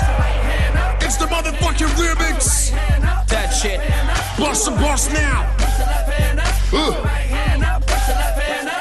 It's 1.03 1.17
the 1.17 1.27
motherfucking 1.27 1.91
remix. 1.99 2.71
That 3.29 3.51
shit. 3.51 3.81
Bust 4.39 4.65
some 4.65 4.75
bust 4.77 5.13
now. 5.13 5.51
Uh. 6.73 7.03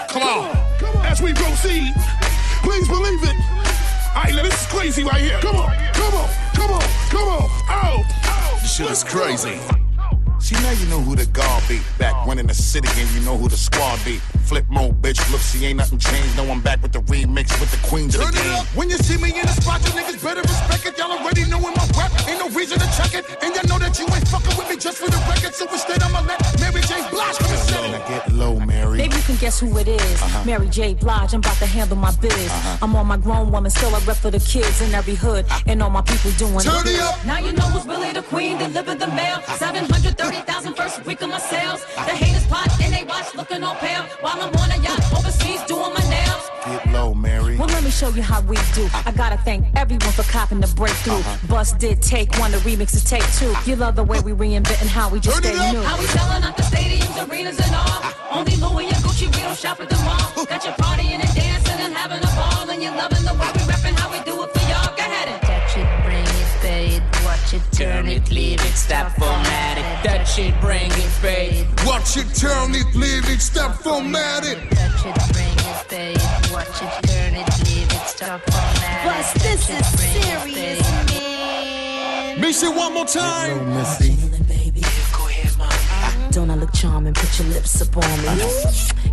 Come 0.10 0.24
on. 0.24 1.06
As 1.06 1.22
we 1.22 1.34
proceed, 1.34 1.94
please 2.62 2.88
believe 2.88 3.24
it. 3.24 3.36
All 4.16 4.24
right, 4.24 4.36
now 4.36 4.44
this 4.44 4.62
is 4.62 4.68
crazy 4.68 5.04
right 5.04 5.22
here. 5.22 5.40
Come 5.40 5.56
on, 5.56 5.74
come 5.94 6.14
on, 6.14 6.30
come 6.54 6.72
on, 6.72 6.82
come 7.10 7.28
on. 7.28 7.50
Oh, 7.70 8.04
oh. 8.26 8.60
This 8.62 8.76
shit 8.76 8.92
is 8.92 9.04
crazy. 9.04 9.60
See 10.52 10.62
now 10.64 10.72
you 10.72 10.86
know 10.88 11.00
who 11.00 11.16
the 11.16 11.26
guard 11.28 11.64
be. 11.70 11.80
Back 11.98 12.28
when 12.28 12.38
in 12.38 12.46
the 12.46 12.54
city 12.54 12.90
and 13.00 13.10
you 13.16 13.22
know 13.22 13.38
who 13.38 13.48
the 13.48 13.56
squad 13.56 14.04
be. 14.04 14.18
Flip 14.52 14.66
mode, 14.70 15.02
bitch. 15.02 15.16
Look, 15.32 15.40
see 15.40 15.66
ain't 15.66 15.78
nothing 15.78 15.98
changed. 15.98 16.36
No, 16.36 16.44
I'm 16.52 16.60
back 16.60 16.84
with 16.84 16.92
the 16.92 17.00
remix 17.08 17.58
with 17.62 17.72
the 17.72 17.80
queens 17.88 18.16
of 18.16 18.20
the 18.20 18.26
Turn 18.28 18.36
it 18.36 18.44
game. 18.44 18.60
up. 18.60 18.66
When 18.76 18.90
you 18.90 18.98
see 18.98 19.16
me 19.16 19.30
in 19.32 19.46
the 19.48 19.56
spot, 19.56 19.80
you 19.80 19.92
niggas 19.96 20.22
better 20.22 20.42
respect 20.42 20.86
it. 20.88 20.98
Y'all 20.98 21.14
already 21.14 21.46
knowin' 21.48 21.72
my 21.80 21.88
rap. 21.96 22.12
Ain't 22.28 22.40
no 22.44 22.50
reason 22.50 22.80
to 22.80 22.88
check 23.00 23.14
it. 23.16 23.24
And 23.42 23.56
you 23.56 23.64
know 23.64 23.80
that 23.80 23.96
you 23.98 24.04
ain't 24.12 24.28
fucking 24.28 24.58
with 24.58 24.68
me 24.70 24.76
just 24.76 24.98
for 24.98 25.10
the 25.10 25.24
record. 25.32 25.56
So 25.56 25.72
instead, 25.72 26.04
I'ma 26.04 26.20
let 26.28 26.44
Mary 26.60 26.82
J. 26.82 27.00
Blige 27.08 27.38
come 27.40 27.52
and 27.56 27.60
set 27.72 27.86
it. 27.88 28.08
Get 28.12 28.34
low, 28.34 28.60
Mary. 28.60 28.98
Maybe 28.98 29.16
you 29.16 29.22
can 29.24 29.38
guess 29.38 29.58
who 29.58 29.78
it 29.78 29.88
is. 29.88 30.22
Uh-huh. 30.22 30.44
Mary 30.44 30.68
J. 30.68 30.96
Blige, 30.96 31.34
I'm 31.34 31.40
about 31.40 31.56
to 31.64 31.66
handle 31.66 31.96
my 31.96 32.12
biz. 32.20 32.34
Uh-huh. 32.52 32.78
I'm 32.82 32.94
on 32.98 33.08
my 33.08 33.16
grown 33.16 33.54
woman, 33.54 33.72
still 33.72 33.96
a 33.96 34.00
rep 34.02 34.18
for 34.18 34.32
the 34.32 34.40
kids 34.40 34.82
in 34.82 34.94
every 34.94 35.16
hood. 35.16 35.46
And 35.66 35.82
all 35.82 35.90
my 35.90 36.02
people 36.02 36.32
doing 36.32 36.60
Turn 36.60 36.86
it. 36.86 36.96
it 36.96 37.00
up. 37.00 37.24
Now 37.26 37.40
you 37.40 37.54
know 37.54 37.72
who's 37.72 37.88
really 37.88 38.12
the 38.12 38.24
queen, 38.24 38.58
delivered 38.58 39.00
the 39.00 39.08
mail. 39.08 39.40
730,000 40.46 40.74
first 40.74 41.06
week 41.06 41.22
of 41.22 41.30
my 41.30 41.40
sales. 41.40 41.84
The 41.96 42.16
haters 42.16 42.46
plot 42.48 42.68
and 42.82 42.94
they 42.94 43.04
watch 43.04 43.34
looking 43.36 43.64
all 43.64 43.76
pale. 43.76 44.04
While 44.22 44.42
I'm 44.42 44.54
on 44.56 44.72
a 44.72 44.78
yacht 44.82 45.02
overseas 45.14 45.62
doing 45.64 45.94
my 45.94 46.04
nails. 46.10 46.50
Get 46.66 46.92
low, 46.92 47.14
Mary. 47.14 47.58
Well, 47.58 47.68
let 47.68 47.84
me 47.84 47.92
show 47.92 48.10
you 48.10 48.22
how 48.22 48.42
we 48.42 48.56
do. 48.74 48.90
I 49.06 49.12
gotta 49.12 49.38
thank 49.38 49.66
everyone 49.76 50.12
for 50.12 50.24
copping 50.24 50.60
the 50.60 50.68
breakthrough. 50.76 51.16
Uh-huh. 51.16 51.48
Bust 51.48 51.78
did 51.80 52.02
take 52.02 52.32
one, 52.40 52.52
the 52.52 52.58
remix 52.60 52.94
is 52.94 53.04
take 53.04 53.26
two. 53.34 53.54
You 53.66 53.76
love 53.76 53.96
the 53.96 54.04
way 54.04 54.20
we 54.22 54.32
reinvent 54.32 54.82
and 54.82 54.90
how 54.90 55.10
we 55.10 55.20
just 55.20 55.38
stay 55.38 55.54
new. 55.72 55.82
How 55.82 56.00
we 56.00 56.06
selling 56.08 56.44
out 56.44 56.58
the 56.58 56.64
stadiums, 56.64 57.30
arenas, 57.30 57.60
and 57.60 57.76
all. 57.76 58.02
Only 58.32 58.56
Louis 58.58 58.86
and 58.86 59.04
Gucci, 59.04 59.28
we 59.36 59.42
don't 59.42 59.58
shop 59.58 59.80
at 59.82 59.90
the 59.90 59.98
mall. 59.98 60.46
Got 60.46 60.66
you 60.66 60.72
partying 60.72 61.22
and 61.22 61.36
dancing 61.36 61.80
and 61.80 61.94
having 61.94 62.20
a 62.20 62.32
ball. 62.36 62.70
And 62.70 62.82
you're 62.82 62.96
loving 62.96 63.24
the 63.24 63.34
way 63.34 63.61
watch 67.52 67.64
it, 67.64 67.72
turn 67.78 68.08
it, 68.08 68.32
leave 68.32 68.60
it, 68.62 68.74
stop, 68.74 69.12
format 69.14 69.78
it. 69.78 70.08
Touch 70.08 70.40
it, 70.40 70.54
bring 70.62 70.92
it, 70.92 71.12
pay. 71.22 71.68
Watch 71.86 72.18
it, 72.18 72.34
turn 72.36 72.74
it, 72.76 72.94
leave 72.96 73.30
it, 73.30 73.42
stop, 73.42 73.76
format 73.82 74.46
it. 74.46 74.58
Touch 74.72 75.06
it, 75.06 75.34
bring 75.34 75.48
it, 75.48 75.90
pay 75.90 76.14
watch 76.54 76.82
it, 76.82 77.08
turn 77.08 77.36
it, 77.36 77.48
leave 77.66 77.92
it, 77.92 78.08
stop, 78.08 78.42
format 78.50 79.06
it. 79.06 79.34
But 79.34 79.42
this 79.42 79.68
Touch 79.68 79.80
is 79.84 79.94
it, 79.94 79.98
bring 79.98 80.16
it, 80.16 80.40
serious, 80.40 80.56
pay 80.56 80.78
it. 80.78 82.36
man. 82.36 82.42
Mix 82.42 82.64
it 82.64 82.74
one 82.74 82.94
more 82.94 83.06
time. 83.06 84.31
Don't 86.32 86.50
I 86.50 86.56
look 86.56 86.72
charming? 86.72 87.14
Put 87.14 87.40
your 87.40 87.50
lips 87.50 87.82
up 87.82 87.98
on 87.98 88.22
me. 88.22 88.42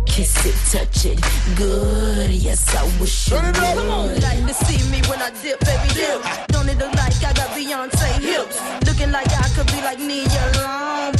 Kiss 0.05 0.45
it, 0.45 0.55
touch 0.71 1.05
it. 1.05 1.19
Good. 1.57 2.31
Yes, 2.31 2.73
I 2.73 2.83
wish 2.99 3.29
you 3.29 3.35
it. 3.37 3.55
Come 3.55 3.89
on, 3.89 4.07
like 4.21 4.45
to 4.47 4.53
see 4.53 4.79
me 4.89 5.01
when 5.09 5.21
I 5.21 5.29
dip, 5.41 5.59
baby 5.59 5.93
dip. 5.93 6.23
Don't 6.47 6.69
it 6.69 6.77
look 6.77 6.93
like 6.95 7.13
I 7.21 7.33
got 7.33 7.49
Beyonce 7.49 8.21
hips? 8.21 8.57
Looking 8.87 9.11
like 9.11 9.27
I 9.33 9.49
could 9.49 9.67
be 9.67 9.81
like 9.81 9.99
Nia 9.99 10.51
Long. 10.63 11.18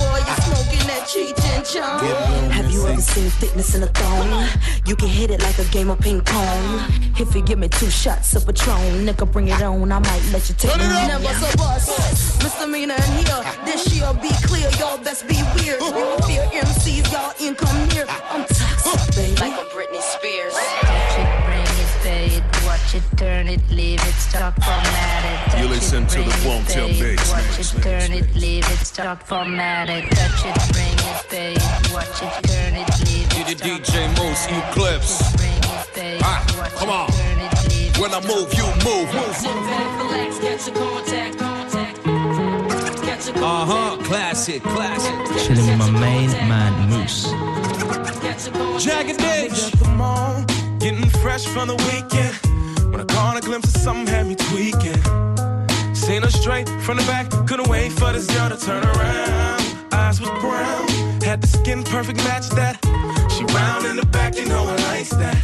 Have 1.09 2.69
you 2.71 2.85
ever 2.85 3.01
seen 3.01 3.31
thickness 3.31 3.73
in 3.73 3.81
a 3.81 3.87
thong? 3.87 4.47
You 4.85 4.95
can 4.95 5.07
hit 5.07 5.31
it 5.31 5.41
like 5.41 5.57
a 5.57 5.65
game 5.65 5.89
of 5.89 5.99
ping 5.99 6.21
pong. 6.21 6.85
If 7.17 7.33
you 7.33 7.41
give 7.41 7.57
me 7.57 7.67
two 7.67 7.89
shots 7.89 8.35
of 8.35 8.45
Patron, 8.45 9.07
nigga, 9.07 9.25
bring 9.31 9.47
it 9.47 9.59
on. 9.63 9.91
I 9.91 9.97
might 9.97 10.23
let 10.31 10.47
you 10.47 10.55
take 10.55 10.75
it 10.75 10.77
me 10.77 10.83
up. 10.85 11.09
home. 11.09 11.23
Never 11.23 11.33
so 11.33 11.57
bust. 11.57 12.43
Misdemeanor 12.43 12.93
in 12.93 13.25
here. 13.25 13.43
This 13.65 13.91
year 13.91 14.13
be 14.21 14.29
clear. 14.45 14.69
Y'all 14.77 14.99
best 14.99 15.27
be 15.27 15.41
weird. 15.57 15.81
Fear 16.29 16.45
MCs, 16.53 17.11
y'all 17.11 17.33
income 17.39 17.87
near. 17.87 18.05
I'm 18.29 18.45
toxic, 18.45 19.15
baby. 19.15 19.38
Watch 22.91 23.03
it, 23.03 23.17
turn 23.19 23.47
it, 23.47 23.61
leave 23.69 23.99
it, 24.01 24.13
stop, 24.15 24.55
format 24.63 25.23
it. 25.23 25.51
Touch 25.51 25.59
You 25.59 25.65
it, 25.65 25.69
listen 25.69 26.07
to 26.07 26.17
the 26.17 26.23
bring 26.23 26.41
it, 26.41 26.47
Won't 26.47 26.67
Tell 26.69 26.87
pay 26.87 27.13
it, 27.13 27.19
Watch 27.29 27.43
mix, 27.45 27.71
it, 27.71 27.75
mix, 27.75 27.85
turn 27.85 28.11
it, 28.17 28.35
leave 28.35 28.65
it, 28.65 28.77
stop, 28.79 29.21
format 29.21 29.89
it. 29.91 30.09
Touch 30.09 30.45
it, 30.47 30.73
bring 30.73 30.97
it, 30.97 31.29
pay 31.29 31.53
it, 31.53 31.93
watch 31.93 32.23
it, 32.23 32.49
turn 32.49 32.73
it, 32.73 32.89
leave 33.05 33.27
it. 33.29 33.37
You 33.37 33.45
the 33.45 33.61
DJ 33.61 34.07
Mouss, 34.17 34.49
you 34.49 34.59
clips. 34.73 35.19
Touch 35.19 35.33
it, 35.35 35.37
bring 35.37 35.53
it, 35.53 35.93
pay 35.93 36.19
Ah, 36.23 36.43
watch 36.57 36.73
come 36.73 36.89
on. 36.89 37.09
turn 37.11 37.37
it, 37.37 37.69
leave 37.69 37.91
it, 37.91 37.99
When 37.99 38.11
I 38.11 38.21
move, 38.25 38.51
you 38.57 38.65
move. 38.81 39.09
sit 39.37 39.53
back, 39.53 40.01
relax, 40.01 40.39
catch 40.39 40.67
a 40.67 40.71
contact, 40.71 41.37
contact. 41.37 43.05
Catch 43.05 43.27
a 43.29 43.33
Uh 43.45 43.65
huh. 43.69 43.97
Classic, 44.01 44.63
classic. 44.63 45.13
Chilling 45.45 45.67
with 45.67 45.77
my 45.77 45.91
main 45.91 46.31
man 46.49 46.89
Mouss. 46.89 47.25
catch 48.19 48.47
a 48.47 48.51
contact. 48.51 48.81
Jagged 48.83 49.21
edge. 49.21 49.77
Come 49.77 50.01
on, 50.01 50.45
getting 50.79 51.07
fresh 51.21 51.45
from 51.45 51.67
the 51.67 51.75
weekend. 51.75 52.48
When 53.39 53.47
I 53.47 53.51
caught 53.51 53.61
a 53.61 53.61
glimpse 53.61 53.75
of 53.75 53.81
something 53.81 54.07
had 54.07 54.27
me 54.27 54.35
tweaking. 54.35 55.95
Seen 55.95 56.23
her 56.23 56.29
straight 56.29 56.67
from 56.83 56.97
the 56.97 57.03
back, 57.03 57.29
couldn't 57.47 57.69
wait 57.69 57.91
for 57.91 58.11
this 58.11 58.27
girl 58.35 58.49
to 58.49 58.57
turn 58.57 58.83
around. 58.83 59.61
Eyes 59.93 60.19
was 60.19 60.29
brown, 60.41 60.87
had 61.21 61.41
the 61.41 61.47
skin 61.47 61.83
perfect 61.83 62.17
match 62.25 62.49
that. 62.49 62.77
She 63.31 63.43
round 63.55 63.85
in 63.85 63.95
the 63.95 64.05
back, 64.07 64.35
you 64.35 64.45
know 64.45 64.63
I 64.63 64.75
likes 64.91 65.11
that. 65.11 65.39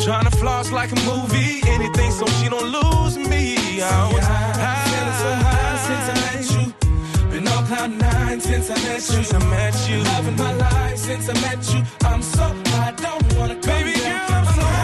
Trying 0.00 0.24
to 0.24 0.36
floss 0.38 0.72
like 0.72 0.90
a 0.90 1.00
movie, 1.06 1.60
anything 1.68 2.10
so 2.10 2.26
she 2.38 2.48
don't 2.48 2.66
lose 2.66 3.16
me. 3.16 3.56
I 3.80 4.12
was 4.12 4.26
high, 4.26 4.84
feeling 4.90 5.18
so 5.22 5.30
high 5.46 5.76
since 5.88 6.06
I 6.12 6.16
met 6.26 6.44
you. 6.56 7.30
Been 7.30 7.48
on 7.48 7.66
cloud 7.66 7.90
nine 7.90 8.40
since 8.40 8.70
I 8.70 8.74
met 8.74 8.94
you. 8.94 9.00
Since 9.00 9.34
I 9.34 9.38
met 9.50 9.74
you. 9.88 9.98
Loving 10.02 10.36
my 10.36 10.52
life 10.52 10.98
since 10.98 11.28
I 11.28 11.34
met 11.46 11.62
you. 11.72 11.82
I'm 12.08 12.22
so 12.22 12.42
high, 12.42 12.92
don't 12.92 13.38
wanna 13.38 13.54
come 13.54 13.84
Baby 13.84 13.92
girl, 14.00 14.26
I'm 14.30 14.46
so 14.46 14.77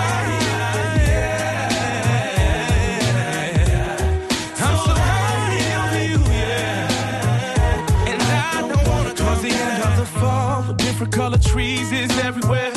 trees 11.54 11.92
is 11.92 12.10
everywhere. 12.18 12.72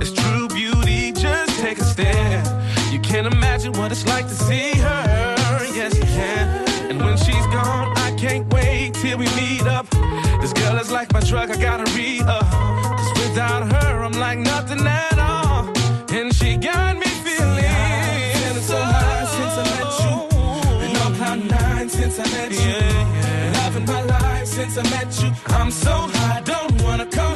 It's 0.00 0.10
true 0.10 0.48
beauty, 0.48 1.12
just 1.12 1.52
take 1.60 1.78
a 1.78 1.84
stare. 1.84 2.42
You 2.90 2.98
can't 2.98 3.26
imagine 3.26 3.74
what 3.74 3.92
it's 3.92 4.06
like 4.06 4.26
to 4.26 4.34
see 4.34 4.70
her. 4.78 5.58
Yes, 5.78 5.98
you 5.98 6.06
can. 6.18 6.44
And 6.88 6.98
when 7.04 7.18
she's 7.18 7.46
gone, 7.58 7.92
I 7.98 8.16
can't 8.16 8.50
wait 8.50 8.94
till 8.94 9.18
we 9.18 9.26
meet 9.40 9.66
up. 9.66 9.86
This 10.40 10.54
girl 10.54 10.78
is 10.78 10.90
like 10.90 11.12
my 11.12 11.20
drug, 11.20 11.50
I 11.50 11.56
gotta 11.60 11.84
re 11.92 12.20
up. 12.20 12.48
Cause 12.98 13.12
without 13.20 13.70
her, 13.70 14.02
I'm 14.02 14.12
like 14.26 14.38
nothing 14.38 14.80
at 14.86 15.18
all. 15.18 15.68
And 16.16 16.34
she 16.34 16.56
got 16.56 16.96
me 16.96 17.10
feeling, 17.26 17.76
feeling 18.40 18.66
so 18.72 18.80
high 18.80 19.26
since 19.36 19.54
I 19.62 19.64
met 19.76 19.90
you. 20.02 20.14
Been 20.80 20.96
on 21.04 21.14
cloud 21.16 21.40
nine 21.50 21.88
since 21.90 22.18
I 22.18 22.26
met 22.36 22.52
you. 22.64 22.80
Been 23.26 23.52
loving 23.60 23.84
my 23.84 24.02
life 24.04 24.46
since 24.46 24.78
I 24.78 24.84
met 24.84 25.10
you. 25.22 25.30
I'm 25.48 25.70
so 25.70 25.92
high, 26.16 26.40
don't 26.40 26.82
wanna 26.82 27.04
come 27.04 27.31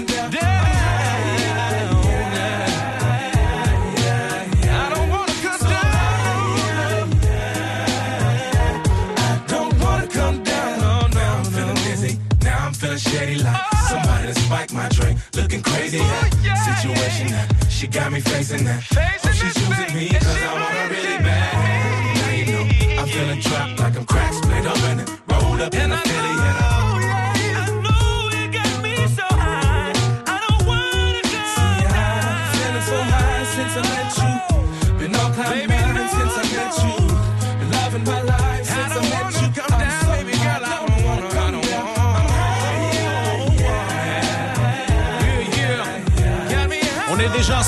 spiked 14.66 14.72
my 14.72 14.88
drink. 14.88 15.18
Looking 15.34 15.62
crazy. 15.62 15.98
That 15.98 16.76
situation 16.76 17.28
that 17.28 17.66
she 17.68 17.86
got 17.86 18.12
me 18.12 18.20
facing 18.20 18.64
that. 18.64 18.82
Oh, 18.96 19.32
she's 19.32 19.56
using 19.56 19.94
me 19.94 20.08
cause 20.08 20.42
I 20.42 20.52
want 20.52 20.64
her 20.64 20.88
really 20.90 21.18
bad. 21.18 22.16
Now 22.16 22.32
you 22.32 22.46
know 22.46 23.00
I'm 23.00 23.08
feeling 23.08 23.40
trapped 23.40 23.75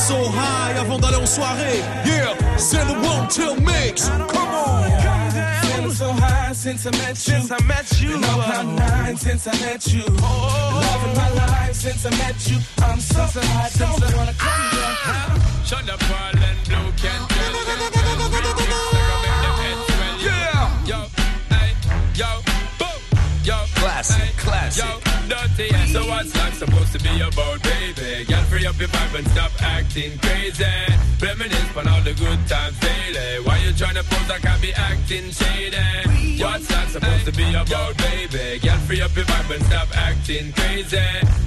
so 0.09 0.25
high 0.31 0.75
avant 0.79 0.99
d'aller 0.99 1.17
en 1.17 1.27
soirée. 1.27 1.83
Yeah, 2.07 2.33
c'est 2.57 2.83
le 2.87 2.93
One 2.93 3.29
Till 3.29 3.57
Mix. 3.61 4.09
Come 4.09 4.55
on. 4.55 4.85
Feeling 5.63 5.93
so 5.93 6.13
high 6.13 6.55
since 6.55 6.87
I 6.87 6.91
met 6.93 7.17
you. 7.27 7.35
Since 7.35 7.51
I 7.51 7.63
met 7.67 8.01
you. 8.01 8.13
Been 8.13 8.23
cloud 8.23 8.67
nine 8.79 9.17
since 9.19 9.47
I 9.47 9.53
met 9.61 9.87
you. 9.93 10.05
Been 10.05 10.17
loving 10.17 11.15
my 11.15 11.31
life 11.35 11.75
since 11.75 12.07
I 12.07 12.11
met 12.17 12.39
you. 12.49 12.57
I'm 12.83 13.01
so 13.01 13.21
high, 13.21 13.71
don't 13.79 14.01
wanna 14.17 14.33
come 14.33 14.65
down. 14.73 15.41
Shut 15.67 15.91
up, 15.91 16.01
Paul 16.01 16.43
and 16.49 16.59
Blue 16.67 16.91
can 16.97 17.21
tell. 17.29 17.55
Yeah. 20.21 20.87
Yo, 20.87 20.99
hey, 21.51 21.71
yo, 22.15 22.27
boom, 22.79 22.99
yo. 23.45 23.57
Classic, 23.77 24.37
classic. 24.37 25.08
dirty, 25.29 25.69
yeah. 25.71 25.87
So 25.87 26.07
what's 26.07 26.35
luck 26.35 26.55
supposed 26.55 26.93
to 26.93 26.99
be 26.99 27.21
about, 27.21 27.63
baby? 27.63 28.25
Girl, 28.25 28.43
free 28.51 28.67
up 28.67 28.79
your 28.79 28.89
vibe 28.89 29.19
and 29.19 29.29
stop 29.29 29.53
acting 29.63 30.19
crazy. 30.19 30.65
Reminisce 31.21 31.77
on 31.77 31.89
all 31.89 32.01
the 32.03 32.15
good 32.15 32.41
times 32.49 32.79
daily. 32.81 33.45
Why 33.45 33.59
you 33.59 33.73
trying 33.73 33.95
to 33.95 34.05
pose 34.05 34.29
like 34.29 34.47
I 34.47 34.59
be 34.61 34.73
acting 34.73 35.31
shady? 35.31 36.43
What's 36.43 36.71
luck 36.71 36.89
supposed 36.89 37.27
to 37.27 37.33
be 37.33 37.49
about, 37.55 37.97
baby? 37.99 38.59
Girl, 38.61 38.79
free 38.89 39.01
up 39.03 39.15
your 39.15 39.27
vibe 39.27 39.55
and 39.55 39.65
stop 39.67 39.89
acting 39.97 40.53
crazy. 40.53 40.97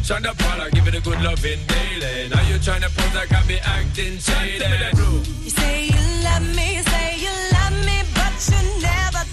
Shonda 0.05 0.37
Paula, 0.37 0.69
give 0.71 0.87
it 0.87 0.95
a 0.95 1.01
good 1.01 1.21
loving 1.21 1.59
daily. 1.67 2.29
Now 2.29 2.41
you 2.47 2.59
trying 2.59 2.81
to 2.81 2.89
pose 2.89 3.15
like 3.15 3.31
I 3.33 3.41
be 3.47 3.59
acting 3.59 4.17
shady. 4.17 4.65
You 5.43 5.49
say 5.49 5.85
you 5.87 6.01
love 6.23 6.45
me, 6.55 6.81
say 6.83 7.07
you 7.17 7.33
love 7.57 7.75
me, 7.85 7.97
but 8.13 8.35
you 8.51 8.61
never 8.81 9.23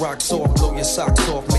rock 0.00 0.20
off, 0.30 0.54
blow 0.56 0.74
your 0.74 0.84
socks 0.84 1.28
off. 1.28 1.55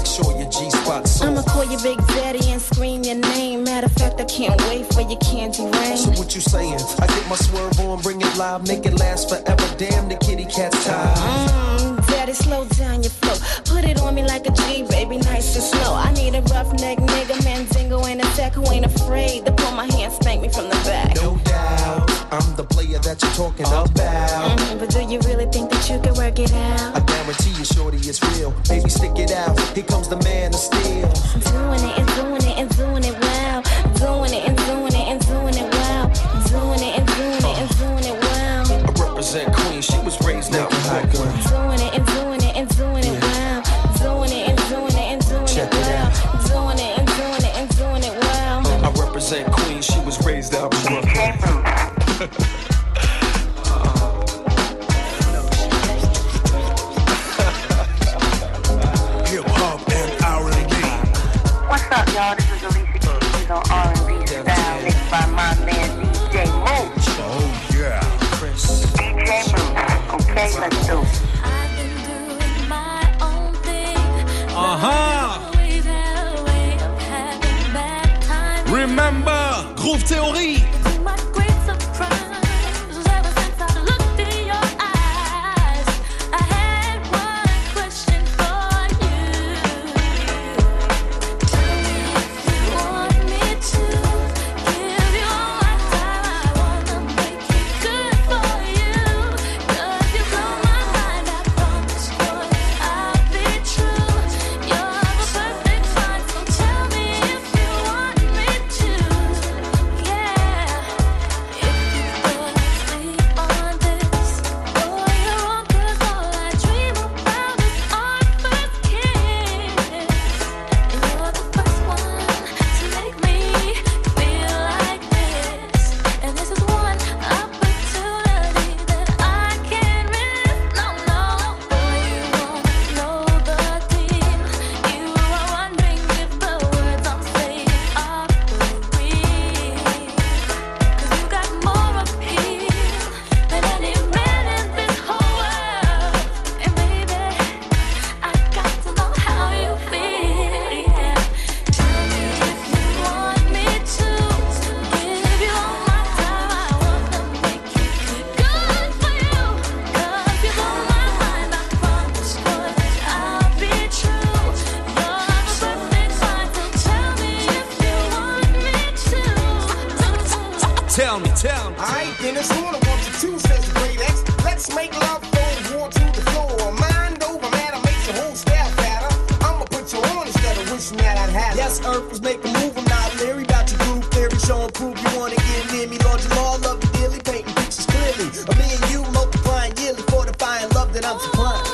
Tell 170.97 171.19
me, 171.19 171.29
tell 171.35 171.69
me. 171.69 171.77
Alright, 171.77 172.07
ain't 172.07 172.15
finished. 172.15 172.51
All 172.53 172.73
I 172.73 172.81
want 172.89 173.05
you 173.05 173.13
to 173.13 173.39
says 173.39 173.71
the 173.71 173.79
great 173.79 174.01
X. 174.01 174.23
Let's 174.43 174.73
make 174.73 174.91
love, 174.99 175.21
throw 175.29 175.77
war 175.77 175.89
to 175.89 175.99
the 175.99 176.23
floor. 176.33 176.71
Mind 176.73 177.21
over 177.21 177.47
matter 177.51 177.77
makes 177.85 178.07
the 178.07 178.13
whole 178.13 178.33
staff 178.33 178.73
fatter. 178.73 179.45
I'ma 179.45 179.65
put 179.65 179.93
you 179.93 179.99
on 179.99 180.25
instead 180.25 180.57
of 180.57 180.71
wishing 180.71 180.97
that 180.97 181.19
I'd 181.19 181.29
had. 181.29 181.55
Yes, 181.55 181.85
Earth 181.85 182.09
was 182.09 182.19
making 182.23 182.51
move. 182.53 182.75
I'm 182.75 182.85
not 182.85 183.15
leery 183.17 183.43
about 183.43 183.69
your 183.69 183.77
group 183.85 184.05
theory. 184.05 184.39
Showing 184.39 184.71
proof 184.71 184.97
you 184.97 185.19
wanna 185.19 185.35
get 185.35 185.71
near 185.71 185.87
me. 185.87 185.99
Lord, 185.99 186.25
law 186.31 186.53
all 186.53 186.59
love 186.65 186.83
you 186.83 186.89
dearly. 186.97 187.19
Painting 187.19 187.53
pictures 187.53 187.85
clearly. 187.85 188.33
Of 188.49 188.57
me 188.57 188.65
and 188.65 188.89
you 188.89 189.05
multiplying 189.13 189.77
yearly. 189.77 190.01
Fortifying 190.09 190.67
love 190.69 190.93
that 190.93 191.05
I'm 191.05 191.19
supplying. 191.19 191.66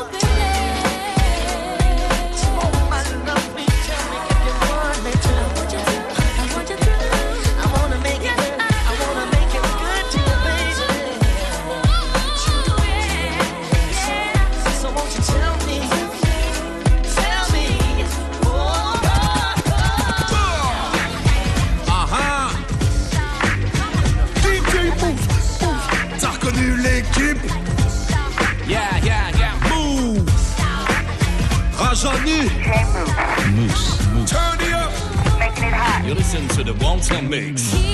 listen 36.33 36.47
to 36.57 36.63
the 36.63 36.83
ones 36.83 37.11
mix. 37.11 37.29
makes. 37.29 37.92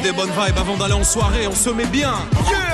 des 0.00 0.12
bonnes 0.12 0.30
vibes 0.30 0.58
avant 0.58 0.76
d'aller 0.76 0.94
en 0.94 1.04
soirée, 1.04 1.46
on 1.46 1.54
se 1.54 1.70
met 1.70 1.86
bien. 1.86 2.14
Yeah 2.50 2.68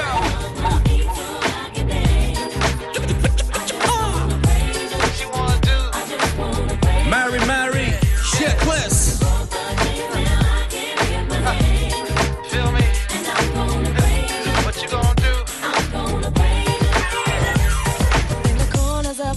Mary, 7.09 7.39
Mary, 7.47 7.93
checklist. 8.33 9.23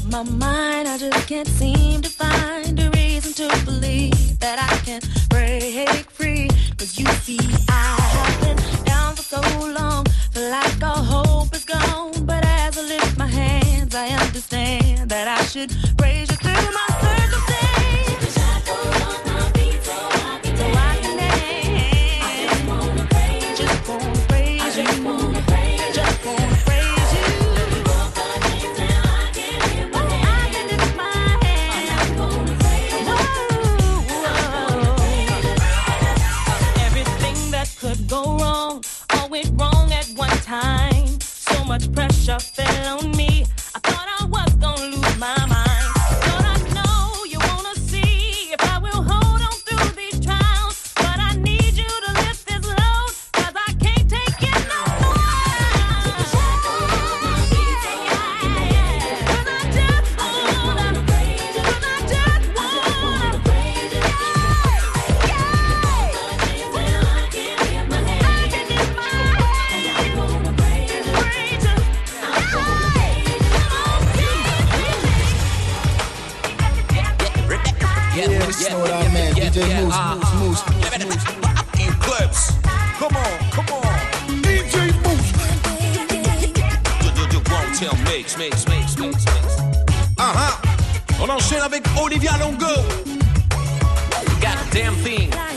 My 0.10 0.24
mind, 0.24 0.88
I 0.88 0.98
just 0.98 1.28
can't 1.28 1.48
seem 1.48 2.02
to 2.02 2.10
find 2.10 2.80
a 2.80 2.90
reason 2.90 3.34
to 3.34 3.66
believe 3.66 4.27
mix, 88.18 88.36
mix, 88.36 88.68
mix, 88.68 88.98
mix, 88.98 89.26
mix. 89.26 89.58
Ah 90.18 90.34
ah 90.36 90.62
On 91.22 91.30
enchaîne 91.30 91.62
avec 91.62 91.84
Olivia 92.02 92.36
Longo. 92.40 92.66
Goddamn 94.42 94.96
thing. 95.04 95.30
Ah. 95.34 95.48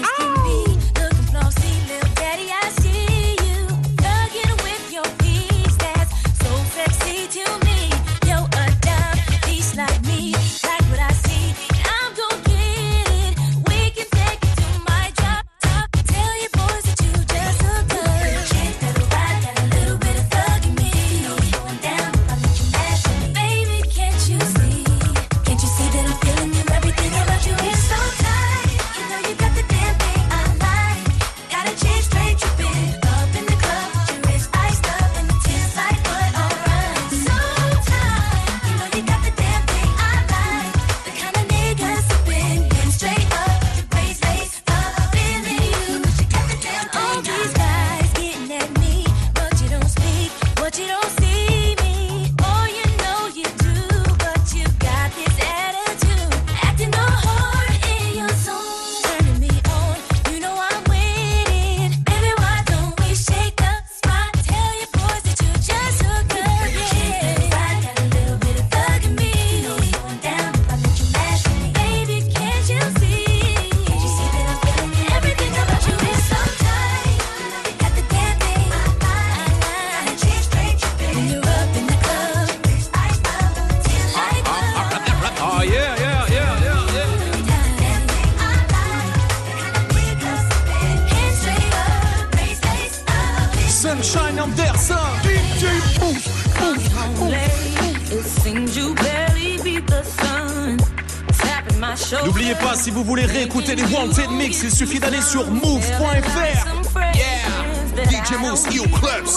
N'oubliez 102.24 102.54
pas, 102.54 102.74
si 102.74 102.90
vous 102.90 103.04
voulez 103.04 103.26
réécouter 103.26 103.74
les 103.74 103.84
Wanted 103.84 104.30
Mix, 104.30 104.62
il 104.62 104.70
suffit 104.70 104.98
d'aller 104.98 105.22
sur 105.22 105.50
move.fr. 105.50 106.66
Yeah, 107.14 108.04
DJ 108.04 108.38
Moose, 108.40 108.66
you 108.72 108.84
clubs. 108.88 109.28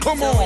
Come 0.00 0.22
on. 0.22 0.36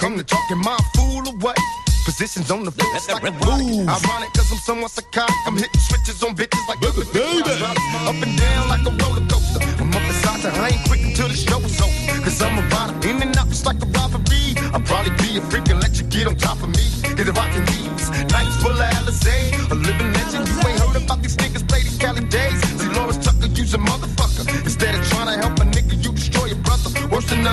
Come 0.00 0.16
to 0.16 0.24
talk 0.24 0.50
in 0.50 0.58
my 0.58 0.78
fool 0.96 1.28
away. 1.28 1.54
Positions 2.06 2.50
on 2.50 2.64
the 2.64 2.72
floor, 2.72 2.88
it's 2.96 3.06
like 3.12 3.22
a 3.22 3.32
move. 3.44 3.84
Ironic, 3.84 4.32
cause 4.32 4.50
I'm 4.50 4.58
somewhat 4.58 4.90
psychotic. 4.90 5.36
I'm 5.46 5.56
hitting 5.56 5.80
switches 5.80 6.22
on 6.24 6.34
bitches 6.34 6.64
like 6.66 6.80
a 6.80 6.90
baby. 7.12 7.44
Up 8.08 8.16
and 8.16 8.34
down 8.40 8.68
like 8.72 8.84
a 8.88 8.92
roller 8.96 9.20
coaster. 9.28 9.60
I'm 9.76 9.92
up 9.92 10.02
inside 10.08 10.40
the 10.40 10.48
I 10.56 10.68
ain't 10.72 10.88
quick 10.88 11.04
until 11.04 11.28
the 11.28 11.36
show's 11.36 11.76
over. 11.84 12.24
Cause 12.24 12.40
I'm 12.40 12.56
a 12.58 12.62
rider, 12.72 13.08
in 13.08 13.20
and 13.20 13.36
out 13.36 13.48
just 13.48 13.66
like 13.66 13.76
a 13.84 13.88
robbery. 13.92 14.56
I'll 14.72 14.80
probably 14.80 15.12
be 15.20 15.36
a 15.36 15.42
freak 15.52 15.68
and 15.68 15.80
let 15.84 16.00
you 16.00 16.06
get 16.08 16.26
on 16.26 16.34
top 16.36 16.62
of 16.64 16.72
me. 16.72 16.84
Get 17.14 17.26
the 17.28 17.36
rockin' 17.36 17.66
these 17.68 18.08
nights 18.32 18.56
full 18.64 18.72
of 18.72 18.90
Alizé. 18.96 19.52
A 19.70 19.74
living 19.74 20.10
legend, 20.16 20.48
you 20.48 20.56
ain't 20.64 20.80
heard 20.80 20.96
about 20.96 21.20
these 21.20 21.36
niggas 21.36 21.68
play 21.68 21.82
these 21.84 21.98
Cali 21.98 22.24
days. 22.24 22.56
See, 22.80 22.88
Lawrence 22.96 23.20
Tucker, 23.20 23.52
use 23.52 23.74
a 23.74 23.78
motherfucker. 23.78 24.48
Instead 24.64 24.94
of 24.94 25.04
trying 25.12 25.28
to 25.28 25.36
help 25.44 25.60
a 25.60 25.66
nigga, 25.68 26.02
you 26.02 26.10
destroy 26.12 26.46
your 26.46 26.62
brother. 26.64 26.88
Worse 27.12 27.28
than 27.28 27.44
the 27.44 27.52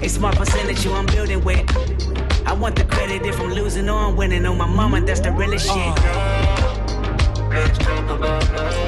A 0.00 0.08
small 0.08 0.32
percentage 0.32 0.84
you 0.84 0.92
I'm 0.92 1.06
building 1.06 1.42
with. 1.42 1.66
I 2.46 2.52
want 2.52 2.76
the 2.76 2.84
credit 2.84 3.26
if 3.26 3.40
I'm 3.40 3.50
losing 3.50 3.88
or 3.88 3.98
I'm 3.98 4.16
winning. 4.16 4.46
On 4.46 4.56
my 4.56 4.66
mama, 4.66 5.00
that's 5.00 5.20
the 5.20 5.32
realest 5.32 5.66
shit. 5.66 5.96
Cause 7.50 8.87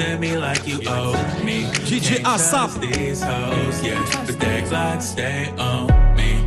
to 0.00 0.18
me 0.18 0.36
like 0.36 0.66
you 0.66 0.80
owe 0.86 1.12
me. 1.44 1.64
DJ 1.88 2.22
Can't 2.22 2.40
Asap. 2.40 2.80
these 2.80 3.22
hoes, 3.22 3.82
yeah. 3.82 4.24
But 4.26 4.40
their 4.40 4.66
clock 4.66 5.02
stay 5.02 5.52
on 5.58 5.88
me. 6.16 6.44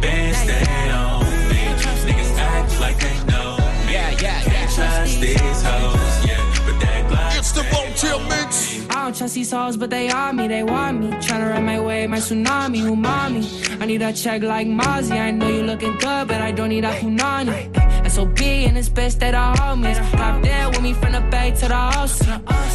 Band 0.00 0.36
stay 0.36 0.90
on 0.90 1.24
me. 1.50 1.62
Niggas 2.06 2.38
act 2.38 2.80
like 2.80 2.98
they 2.98 3.16
know 3.30 3.56
me. 3.86 3.92
Yeah, 3.92 4.10
yeah, 4.22 4.42
Can't 4.42 4.70
trust 4.74 5.20
these 5.20 5.62
hoes, 5.62 6.26
yeah. 6.26 6.64
But 6.66 6.80
their 6.80 7.08
clock 7.08 7.32
It's 7.36 7.52
the 7.52 7.64
Wanted 7.72 8.28
Mix. 8.30 8.88
I 8.90 9.04
don't 9.04 9.16
trust 9.16 9.34
these 9.34 9.50
hoes, 9.50 9.76
but 9.76 9.90
they 9.90 10.08
are 10.08 10.32
me, 10.32 10.48
they 10.48 10.62
want 10.62 11.00
me. 11.00 11.08
Tryna 11.24 11.50
ride 11.50 11.64
my 11.64 11.80
way, 11.80 12.06
my 12.06 12.18
tsunami, 12.18 12.80
umami. 12.82 13.44
I 13.80 13.84
need 13.86 14.02
a 14.02 14.12
check 14.12 14.42
like 14.42 14.66
Mozzie. 14.66 15.20
I 15.20 15.30
know 15.32 15.48
you 15.48 15.62
looking 15.62 15.96
good, 15.98 16.28
but 16.28 16.40
I 16.40 16.50
don't 16.50 16.70
need 16.70 16.84
a 16.84 16.92
punani. 17.00 17.85
SOB 18.16 18.40
and 18.40 18.74
this 18.78 18.88
bitch 18.88 19.18
that 19.18 19.34
I 19.34 19.54
homies. 19.56 20.00
Pop 20.12 20.42
there 20.42 20.70
with 20.70 20.80
me 20.80 20.94
from 20.94 21.12
the 21.12 21.20
bay 21.20 21.50
to 21.50 21.68
the 21.68 21.74
house. 21.74 22.18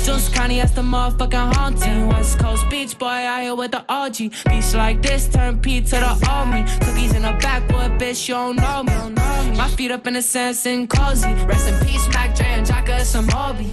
Juice 0.06 0.30
County, 0.30 0.60
that's 0.60 0.74
the 0.74 0.84
motherfucking 0.84 1.56
haunting. 1.56 2.08
West 2.10 2.38
Coast 2.38 2.70
Beach 2.70 2.96
boy, 3.00 3.08
out 3.08 3.42
here 3.42 3.56
with 3.56 3.72
the 3.72 3.84
OG. 3.90 4.18
Beach 4.18 4.74
like 4.76 5.02
this, 5.02 5.28
turn 5.28 5.60
P 5.60 5.82
to 5.82 5.96
the 5.96 6.46
me. 6.46 6.62
Cookies 6.86 7.16
in 7.16 7.24
the 7.24 7.36
backwood, 7.42 8.00
bitch, 8.00 8.30
you 8.30 8.36
don't 8.36 8.56
know 8.58 8.84
me. 8.84 9.58
My 9.58 9.68
feet 9.70 9.90
up 9.90 10.06
in 10.06 10.14
the 10.14 10.22
sand, 10.22 10.56
sitting 10.56 10.88
cozy. 10.88 11.34
Rest 11.50 11.68
in 11.68 11.88
peace, 11.88 12.08
Mac 12.10 12.36
Dre 12.36 12.46
and 12.46 12.64
Jacka, 12.64 13.00
it's 13.00 13.10
some 13.10 13.28
hobby. 13.28 13.72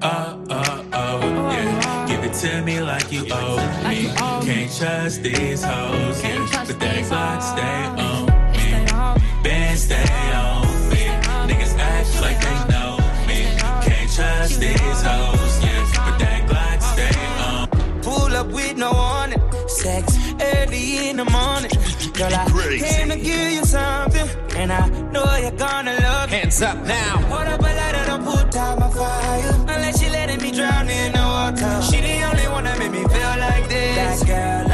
Uh, 0.00 0.38
uh, 0.48 0.84
oh, 0.94 1.20
yeah. 1.52 2.06
Give 2.08 2.24
it 2.24 2.32
to 2.32 2.62
me 2.62 2.80
like 2.80 3.12
you 3.12 3.26
owe 3.30 3.58
me. 3.86 4.06
Can't 4.46 4.74
trust 4.74 5.22
these 5.22 5.62
hoes, 5.62 6.24
yeah. 6.24 6.64
But 6.66 6.80
their 6.80 7.04
clock 7.04 7.42
stay 7.42 7.84
on 7.84 8.39
watch 14.50 14.60
these 14.60 15.02
hoes, 15.02 15.64
yeah. 15.64 15.92
But 15.94 16.18
that 16.18 16.46
glide 16.48 16.82
stay 16.82 17.16
on. 17.46 17.68
Pull 18.02 18.36
up 18.36 18.46
with 18.48 18.76
no 18.76 18.92
warning. 18.92 19.40
Sex 19.68 20.16
early 20.40 21.08
in 21.08 21.16
the 21.16 21.24
morning. 21.24 21.70
Girl, 22.14 22.34
I 22.34 22.46
came 22.78 23.08
to 23.08 23.16
give 23.16 23.52
you 23.52 23.64
something. 23.64 24.28
And 24.56 24.72
I 24.72 24.88
know 25.12 25.36
you're 25.36 25.52
gonna 25.52 25.94
love 26.00 26.32
it. 26.32 26.40
Hands 26.40 26.62
up 26.62 26.78
now. 26.84 27.16
Hold 27.28 27.48
up 27.48 27.60
a 27.60 27.62
lighter, 27.62 28.04
don't 28.06 28.24
put 28.24 28.56
out 28.56 28.78
my 28.78 28.90
fire. 28.90 29.54
Unless 29.68 30.02
you're 30.02 30.12
letting 30.12 30.42
me 30.42 30.50
drown 30.52 30.88
in 30.88 31.12
the 31.12 31.18
water. 31.18 31.82
She 31.82 32.00
the 32.00 32.22
only 32.22 32.48
one 32.48 32.64
that 32.64 32.78
made 32.78 32.92
me 32.92 33.04
feel 33.08 33.36
like 33.46 33.68
this. 33.68 34.20
That 34.20 34.26
girl 34.26 34.69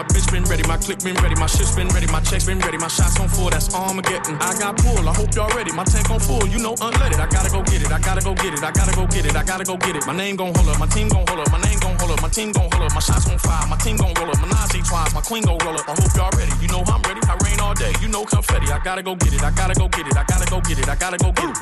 my 0.00 0.06
bitch 0.08 0.32
been 0.32 0.44
ready, 0.44 0.62
my 0.64 0.78
click 0.78 0.98
been 1.04 1.16
ready, 1.20 1.34
my 1.36 1.44
shit's 1.44 1.76
been 1.76 1.88
ready, 1.88 2.06
my 2.06 2.20
checks 2.20 2.46
been 2.46 2.58
ready, 2.60 2.78
my 2.78 2.88
shots 2.88 3.20
on 3.20 3.28
full, 3.28 3.50
that's 3.50 3.68
Armageddon. 3.74 4.32
Mm, 4.32 4.40
I 4.40 4.56
got 4.56 4.78
pull, 4.80 5.04
I 5.06 5.12
hope 5.12 5.34
y'all 5.34 5.52
ready, 5.52 5.72
my 5.72 5.84
tank 5.84 6.08
on 6.08 6.20
full, 6.20 6.46
you 6.48 6.58
know 6.58 6.72
unleaded. 6.80 7.20
I 7.20 7.28
gotta 7.28 7.50
go 7.50 7.60
get 7.62 7.84
it, 7.84 7.92
I 7.92 8.00
gotta 8.00 8.24
go 8.24 8.32
get 8.32 8.54
it, 8.54 8.64
I 8.64 8.72
gotta 8.72 8.96
go 8.96 9.04
get 9.06 9.26
it, 9.26 9.36
I 9.36 9.44
gotta 9.44 9.64
go 9.64 9.76
get 9.76 9.96
it. 9.96 10.06
My 10.06 10.16
name 10.16 10.36
gon' 10.36 10.54
hold 10.54 10.68
up, 10.68 10.78
my 10.80 10.86
team 10.86 11.08
gon' 11.08 11.26
hold 11.28 11.40
up, 11.40 11.52
my 11.52 11.60
name 11.60 11.78
gon' 11.80 11.98
hold 11.98 12.12
up, 12.12 12.22
my 12.22 12.30
team 12.30 12.52
gon' 12.52 12.70
hold 12.72 12.80
up, 12.80 12.94
my 12.94 13.00
shots 13.00 13.28
gon' 13.28 13.38
fire, 13.38 13.66
my 13.68 13.76
team 13.76 13.96
gon' 13.96 14.14
roll 14.16 14.30
up, 14.30 14.40
Menage 14.40 14.88
twice, 14.88 15.12
my 15.12 15.20
queen 15.20 15.44
gon' 15.44 15.58
roll 15.68 15.76
up. 15.76 15.84
I 15.84 15.92
hope 15.92 16.16
y'all 16.16 16.32
ready, 16.32 16.52
you 16.64 16.68
know 16.72 16.80
I'm 16.88 17.02
ready, 17.04 17.20
I 17.28 17.36
rain 17.44 17.60
all 17.60 17.74
day, 17.74 17.92
you 18.00 18.08
know 18.08 18.24
confetti. 18.24 18.72
I 18.72 18.80
gotta 18.80 19.02
go 19.02 19.14
get 19.16 19.34
it, 19.34 19.42
I 19.42 19.50
gotta 19.50 19.74
go 19.74 19.88
get 19.88 20.06
it, 20.06 20.16
I 20.16 20.24
gotta 20.24 20.48
go 20.48 20.60
get 20.64 20.78
it, 20.78 20.88
I 20.88 20.96
gotta 20.96 21.18
go 21.20 21.28
get 21.28 21.44
it. 21.44 21.60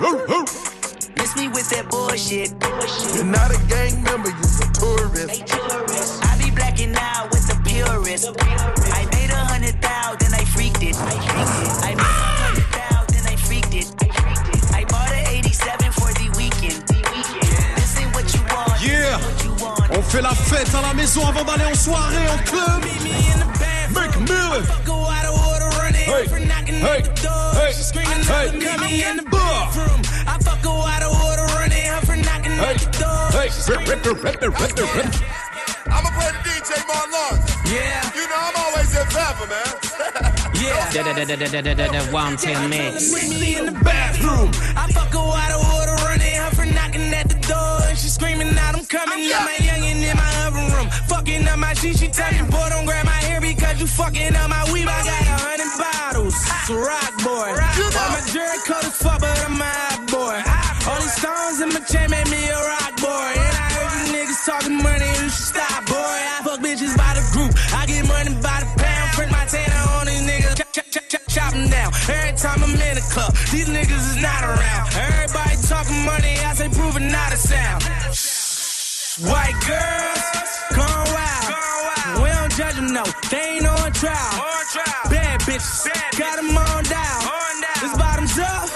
Miss 1.19 1.35
me 1.35 1.49
with 1.49 1.69
that 1.75 1.91
bullshit. 1.91 2.55
You're 3.19 3.27
not 3.27 3.51
a 3.51 3.59
gang 3.67 3.99
member, 4.05 4.31
you're 4.31 4.63
a 4.63 4.71
tourist. 4.79 5.88
I 7.79 7.95
be 7.95 7.95
blacking 7.95 7.95
out 7.95 8.03
with 8.03 8.23
the 8.23 8.33
purist. 8.35 8.93
I 8.93 9.07
made 9.13 9.31
a 9.31 9.37
hundred 9.37 9.81
thou, 9.81 10.17
then 10.19 10.35
I 10.35 10.45
freaked 10.45 10.83
it. 10.83 10.97
I 10.97 11.95
made 11.95 11.99
a 11.99 12.03
hundred 12.03 12.67
thou, 12.73 13.05
then 13.13 13.27
I 13.27 13.37
freaked 13.37 13.75
it. 13.75 13.87
I 14.75 14.85
bought 14.85 15.13
an 15.13 15.27
87 15.27 15.93
for 15.93 16.13
the 16.15 16.29
weekend. 16.37 16.83
This 17.77 17.99
ain't 17.99 18.15
what 18.15 18.27
you 18.35 18.43
want. 18.51 18.83
Yeah. 18.83 19.97
On 19.97 20.03
fait 20.03 20.23
la 20.23 20.35
fête 20.35 20.75
à 20.75 20.83
la 20.83 20.95
maison 20.95 21.27
avant 21.27 21.45
d'aller 21.45 21.65
en 21.65 21.75
soirée, 21.75 22.29
en 22.29 22.39
club. 22.39 22.83
Make 23.95 24.17
Miller. 24.29 24.63
Hey, 26.09 26.27
hey, 28.27 28.61
hey, 28.61 29.01
hey, 29.01 29.19
bathroom. 29.31 30.01
I 30.27 30.39
fuck 30.41 30.63
her 30.63 30.71
out 30.71 31.03
of 31.03 31.13
order, 31.25 31.47
running 31.57 31.87
her 31.87 32.01
for 32.07 32.17
knocking 32.17 32.53
hey, 32.53 32.75
at 32.75 32.79
the 32.79 32.91
door. 33.01 33.25
hey, 33.33 33.49
rip, 33.69 33.89
rip, 33.89 34.05
rip, 34.05 34.23
rip, 34.23 34.43
rip, 34.43 34.77
rip, 34.77 34.95
rip. 34.95 35.07
I'ma 35.91 36.11
play 36.11 36.31
the 36.33 36.41
DJ 36.45 36.71
Marlon. 36.87 37.58
Yeah. 37.69 38.01
You 38.17 38.25
know 38.29 38.41
I'm 38.49 38.57
always 38.57 38.91
in 38.97 39.07
favor, 39.07 39.47
man. 39.47 40.35
Yeah. 40.59 40.91
The, 40.91 41.03
the, 41.15 41.37
the, 41.37 41.63
the, 41.63 41.87
the 41.87 42.11
Wanted 42.13 42.59
Mix. 42.69 43.13
Me 43.15 43.57
in 43.57 43.67
the 43.67 43.73
bathroom. 43.73 44.51
I 44.75 44.91
fuck 44.91 45.13
her 45.13 45.21
out 45.21 45.53
of 45.55 45.63
order, 45.79 45.95
running 46.03 46.35
her 46.35 46.51
for 46.51 46.67
knocking 46.67 47.15
at 47.15 47.29
the 47.29 47.39
door. 47.47 47.79
And 47.89 47.97
she 47.97 48.09
screaming 48.09 48.59
out, 48.59 48.75
I'm 48.75 48.85
coming. 48.87 49.23
Yeah, 49.23 49.45
my 49.45 49.55
youngin' 49.63 50.03
in 50.03 50.17
my 50.17 50.47
oven 50.47 50.67
room. 50.75 50.89
Fucking 51.07 51.47
up 51.47 51.59
my 51.59 51.75
shit, 51.75 51.97
she 51.99 52.09
tell 52.09 52.33
me, 52.33 52.43
boy, 52.51 52.67
don't 52.71 52.87
grab 52.87 53.05
my 53.05 53.21
hair 53.29 53.41
because 53.41 53.81
you 53.81 53.87
fucking 53.87 54.35
up 54.35 54.51
my 54.51 54.65
weave. 54.73 54.89
I 54.89 54.99
got 55.05 55.23
a 55.23 55.37
hundred 55.47 55.73
bottles. 55.79 56.35
It's 56.35 56.71
a 56.71 56.75
rock 56.75 57.13
boy. 57.23 57.55
All 57.55 58.11
my 58.11 58.23
jury 58.27 58.59
coat 58.67 58.83
is 58.85 58.97
fuck, 58.99 59.21
but 59.21 59.39
I'm 59.47 59.61
a 59.63 59.65
hot 59.65 60.03
boy. 60.11 60.43
All 60.91 60.99
these 61.01 61.15
stones 61.15 61.61
in 61.61 61.69
my 61.71 61.81
chain 61.87 62.11
made 62.11 62.29
me 62.35 62.49
a 62.51 62.59
rock 62.59 62.97
boy. 62.99 63.31
And 63.39 63.55
I 63.63 63.67
heard 63.79 63.93
you 63.95 64.05
niggas 64.17 64.43
talking 64.45 64.83
money, 64.83 65.07
you 65.23 65.31
should 65.31 65.55
stop, 65.55 65.87
Every 72.09 72.37
time 72.39 72.63
I'm 72.65 72.71
in 72.71 72.95
the 72.97 73.07
club, 73.13 73.35
these 73.53 73.69
niggas 73.69 74.17
is 74.17 74.23
not 74.23 74.43
around. 74.43 74.89
Everybody 74.97 75.57
talking 75.69 76.05
money, 76.05 76.35
I 76.41 76.55
say 76.55 76.69
proving 76.69 77.09
not 77.13 77.33
a 77.33 77.37
sound. 77.37 77.83
White 79.29 79.59
girls, 79.67 80.23
gone 80.75 81.07
wild. 81.13 82.23
We 82.23 82.29
don't 82.31 82.53
judge 82.53 82.77
them, 82.77 82.93
no. 82.93 83.05
They 83.31 83.59
ain't 83.59 83.67
on 83.67 83.93
trial. 83.93 84.45
Bad 85.11 85.41
bitches, 85.41 85.89
got 86.19 86.37
them 86.37 86.57
on 86.57 86.85
down. 86.85 87.23
This 87.81 87.97
bottoms 87.97 88.39
up, 88.39 88.68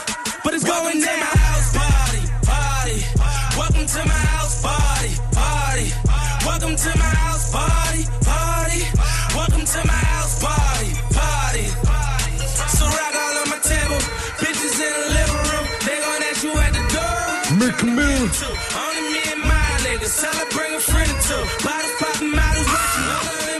door. 17.62 17.70
Make 17.70 17.84
Miller. 17.84 18.30
Only 18.74 19.02
me 19.12 19.20
and 19.32 19.40
my 19.40 19.68
niggas. 19.84 20.20
Tell 20.20 20.34
her 20.34 20.46
bring 20.50 20.74
a 20.74 20.80
friend 20.80 21.10
or 21.10 21.20
two. 21.22 21.42
Bottles 21.64 21.94
popping, 21.98 22.30
models 22.30 22.66
watching. 22.66 23.06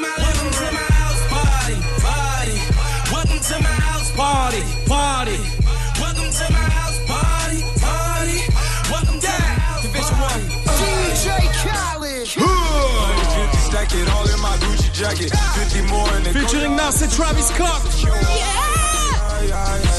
Welcome 0.02 0.50
to 0.58 0.66
my 0.72 0.86
house 0.98 1.22
party, 1.30 1.76
party. 2.02 2.56
Welcome 3.12 3.40
to 3.40 3.56
my 3.62 3.76
house 3.86 4.10
Party, 4.12 4.62
party. 4.86 5.38
Welcome 5.98 6.30
to 6.30 6.46
my 6.52 6.66
house 6.76 6.98
party, 7.08 7.60
party. 7.80 8.38
Welcome 8.92 9.18
to 9.20 9.32
my 9.40 9.54
house 9.64 10.10
party. 10.10 10.44
DJ 10.78 11.26
Khaled. 11.62 12.26
Stack 13.68 13.94
it 13.94 14.08
all 14.10 14.28
in 14.28 14.40
my 14.40 14.56
Gucci 14.58 14.92
jacket. 14.92 15.30
50 15.30 15.82
more 15.88 16.12
in 16.16 16.22
the 16.24 16.30
Featuring 16.32 16.76
Nas 16.76 17.00
and 17.02 17.12
Travis 17.12 17.48
Scott. 17.48 17.82
Got 19.48 19.91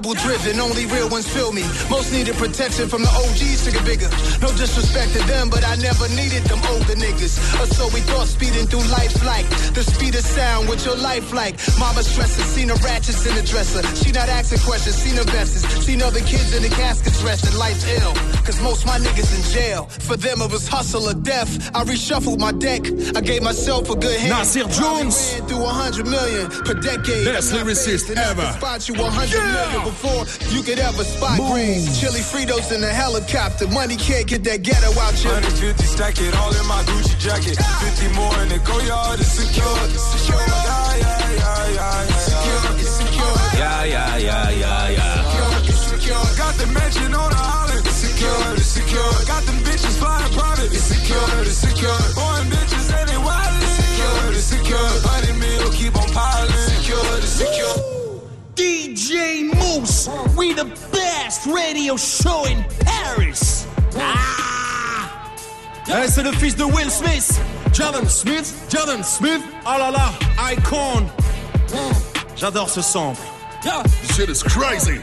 principle 0.00 0.28
driven, 0.28 0.60
only 0.60 0.86
real 0.86 1.08
ones 1.08 1.28
feel 1.28 1.52
me. 1.52 1.62
Most 1.88 2.12
needed 2.12 2.36
protection 2.36 2.88
from 2.88 3.02
the 3.02 3.08
OGs 3.08 3.64
to 3.64 3.70
get 3.72 3.84
bigger. 3.84 4.08
No 4.40 4.48
disrespect 4.56 5.12
to 5.12 5.22
them, 5.26 5.48
but 5.48 5.64
I 5.64 5.76
never 5.76 6.08
needed 6.12 6.44
them 6.44 6.60
older 6.68 6.96
niggas. 6.96 7.36
Or 7.60 7.66
so 7.66 7.88
we 7.94 8.00
thought 8.00 8.28
speeding 8.28 8.66
through 8.66 8.84
life 8.92 9.14
like 9.24 9.48
the 9.72 9.82
speed 9.82 10.14
of 10.14 10.24
sound 10.24 10.68
with 10.68 10.84
your 10.84 10.96
life 10.96 11.32
like. 11.32 11.56
Mama 11.78 12.02
stressing, 12.02 12.44
seen 12.44 12.68
the 12.68 12.76
ratchets 12.84 13.24
in 13.26 13.34
the 13.34 13.42
dresser. 13.42 13.82
She 13.96 14.12
not 14.12 14.28
asking 14.28 14.60
questions, 14.60 14.96
seen 14.96 15.16
her 15.16 15.24
vests, 15.24 15.64
seen 15.84 16.02
other 16.02 16.20
kids 16.20 16.54
in 16.54 16.62
the 16.62 16.68
caskets 16.68 17.22
resting. 17.22 17.56
Life's 17.58 17.88
ill, 18.00 18.12
cause 18.44 18.60
most 18.60 18.84
my 18.86 18.98
niggas 18.98 19.32
in 19.32 19.42
jail. 19.52 19.86
For 20.08 20.16
them 20.16 20.42
it 20.42 20.50
was 20.50 20.68
hustle 20.68 21.08
or 21.08 21.14
death. 21.14 21.50
I 21.74 21.84
reshuffled 21.84 22.38
my 22.38 22.52
deck. 22.52 22.84
I 23.16 23.20
gave 23.20 23.42
myself 23.42 23.88
a 23.88 23.96
good 23.96 24.18
hand. 24.20 24.30
Nasir 24.30 24.68
Jones. 24.68 25.40
Through 25.48 25.64
hundred 25.64 26.06
million 26.06 26.50
per 26.50 26.74
decade. 26.74 27.24
Best 27.24 27.52
lyricist 27.52 27.96
faced 27.96 28.10
enough 28.10 28.36
to 28.36 28.42
ever. 28.42 28.58
Spot 28.58 28.88
you 28.88 28.94
a 28.94 29.10
hundred 29.10 29.40
million 29.40 29.85
before 29.86 30.26
you 30.50 30.62
could 30.66 30.78
ever 30.82 31.04
spot 31.04 31.38
green. 31.38 31.86
Chili 31.94 32.18
Fritos 32.18 32.74
in 32.74 32.82
a 32.82 32.90
helicopter. 32.90 33.68
Money 33.68 33.94
can't 33.94 34.26
get 34.26 34.42
that 34.42 34.62
ghetto 34.62 34.90
out 34.98 35.14
you. 35.22 35.30
150 35.30 35.86
stack 35.86 36.18
it 36.18 36.34
all 36.34 36.50
in 36.50 36.66
my 36.66 36.82
Gucci 36.90 37.14
jacket. 37.22 37.54
50 37.54 38.10
more 38.18 38.34
in 38.42 38.48
the 38.50 38.58
Goyard. 38.66 39.20
It's 39.22 39.30
secure. 39.30 39.78
It's 39.94 40.02
secure. 40.02 40.42
Yeah, 40.42 40.98
yeah, 40.98 41.38
yeah, 41.38 41.78
yeah. 41.78 42.02
It's 42.10 42.26
secure. 42.26 42.66
It's 42.82 42.94
secure. 42.98 43.36
Yeah, 43.54 43.84
yeah, 43.84 44.16
yeah, 44.18 44.50
yeah, 44.50 44.98
yeah. 44.98 45.70
It's 45.70 45.86
secure. 45.86 46.26
Got 46.34 46.54
the 46.58 46.66
mansion 46.74 47.14
on 47.14 47.30
the 47.30 47.38
island. 47.38 47.86
It's 47.86 48.02
secure. 48.02 48.42
It's 48.58 48.66
secure. 48.66 49.12
Got 49.30 49.46
them 49.46 49.58
bitches 49.62 49.96
flying 50.02 50.32
private. 50.34 50.74
It's 50.74 50.82
secure. 50.82 51.30
It's 51.46 51.62
secure. 51.62 52.02
Boy, 52.18 52.42
bitches 52.50 52.90
and 52.90 53.06
they 53.06 53.20
wildin'. 53.22 53.70
Secure. 53.78 54.34
It's 54.34 54.50
secure. 54.50 54.90
Honey 55.06 55.34
meal 55.38 55.70
keep 55.70 55.94
on 55.94 56.10
piling. 56.10 56.50
Secure. 56.74 57.06
It's 57.22 57.38
secure. 57.38 57.85
DJ 58.56 59.52
Mouss, 59.54 60.08
we 60.34 60.54
the 60.54 60.64
best 60.90 61.46
radio 61.46 61.94
show 61.96 62.46
in 62.46 62.64
Paris. 62.80 63.66
Ah! 63.96 65.30
Eh, 65.88 66.08
c'est 66.08 66.22
le 66.22 66.32
fils 66.32 66.56
de 66.56 66.64
Will 66.64 66.90
Smith. 66.90 67.38
Jaden 67.74 68.08
Smith, 68.08 68.54
Jaden 68.70 69.04
Smith. 69.04 69.42
Oh 69.66 69.76
là 69.78 69.90
là, 69.90 70.10
icon. 70.50 71.06
J'adore 72.34 72.70
ce 72.70 72.80
sample. 72.80 73.20
Yeah. 73.62 73.82
Shit 74.14 74.30
is 74.30 74.42
crazy. 74.42 75.02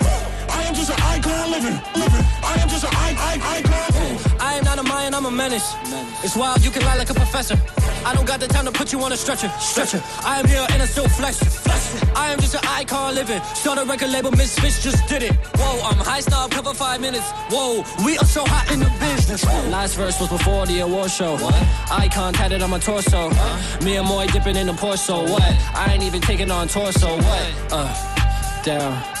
I 0.61 0.65
am 0.65 0.75
just 0.75 0.91
an 0.91 1.01
icon 1.01 1.51
living, 1.51 1.77
living. 1.95 2.25
I 2.43 2.55
am 2.61 2.69
just 2.69 2.83
an 2.83 2.91
I, 2.93 3.09
I, 3.17 3.57
icon. 3.57 4.37
I 4.39 4.53
am 4.53 4.63
not 4.63 4.77
a 4.77 4.83
Mayan, 4.83 5.13
I'm 5.15 5.25
a 5.25 5.31
menace. 5.31 5.73
It's 6.23 6.35
wild, 6.35 6.63
you 6.63 6.69
can 6.69 6.85
lie 6.85 6.97
like 6.97 7.09
a 7.09 7.15
professor. 7.15 7.57
I 8.05 8.13
don't 8.13 8.27
got 8.27 8.39
the 8.39 8.47
time 8.47 8.65
to 8.65 8.71
put 8.71 8.93
you 8.93 9.01
on 9.01 9.11
a 9.11 9.17
stretcher, 9.17 9.49
stretcher. 9.59 10.01
I 10.23 10.39
am 10.39 10.47
here 10.47 10.65
and 10.69 10.81
I 10.81 10.85
still 10.85 11.07
flex, 11.07 11.37
flex. 11.37 11.81
I 12.15 12.31
am 12.31 12.39
just 12.39 12.53
an 12.53 12.61
icon 12.63 13.15
living. 13.15 13.41
Start 13.55 13.79
a 13.79 13.85
record 13.85 14.09
label, 14.09 14.31
Misfits 14.31 14.83
just 14.83 15.07
did 15.07 15.23
it. 15.23 15.33
Whoa, 15.57 15.81
I'm 15.89 15.97
high 15.97 16.21
star, 16.21 16.47
cover 16.47 16.73
five 16.73 17.01
minutes. 17.01 17.29
Whoa, 17.49 17.83
we 18.05 18.17
are 18.19 18.25
so 18.25 18.45
hot 18.45 18.71
in 18.71 18.79
the 18.79 18.91
business. 18.99 19.43
Last 19.71 19.95
verse 19.95 20.19
was 20.19 20.29
before 20.29 20.67
the 20.67 20.79
award 20.81 21.09
show. 21.09 21.37
What? 21.37 21.55
Icon 21.91 22.33
tatted 22.33 22.61
on 22.61 22.69
my 22.69 22.79
torso. 22.79 23.29
Me 23.83 23.97
and 23.97 24.07
Moy 24.07 24.27
dipping 24.27 24.55
in 24.55 24.67
the 24.67 24.73
Porsche, 24.73 24.99
so 24.99 25.23
what? 25.23 25.41
I 25.73 25.91
ain't 25.93 26.03
even 26.03 26.21
taking 26.21 26.51
on 26.51 26.67
torso, 26.67 27.17
what? 27.17 27.53
Uh, 27.71 28.63
down. 28.63 29.20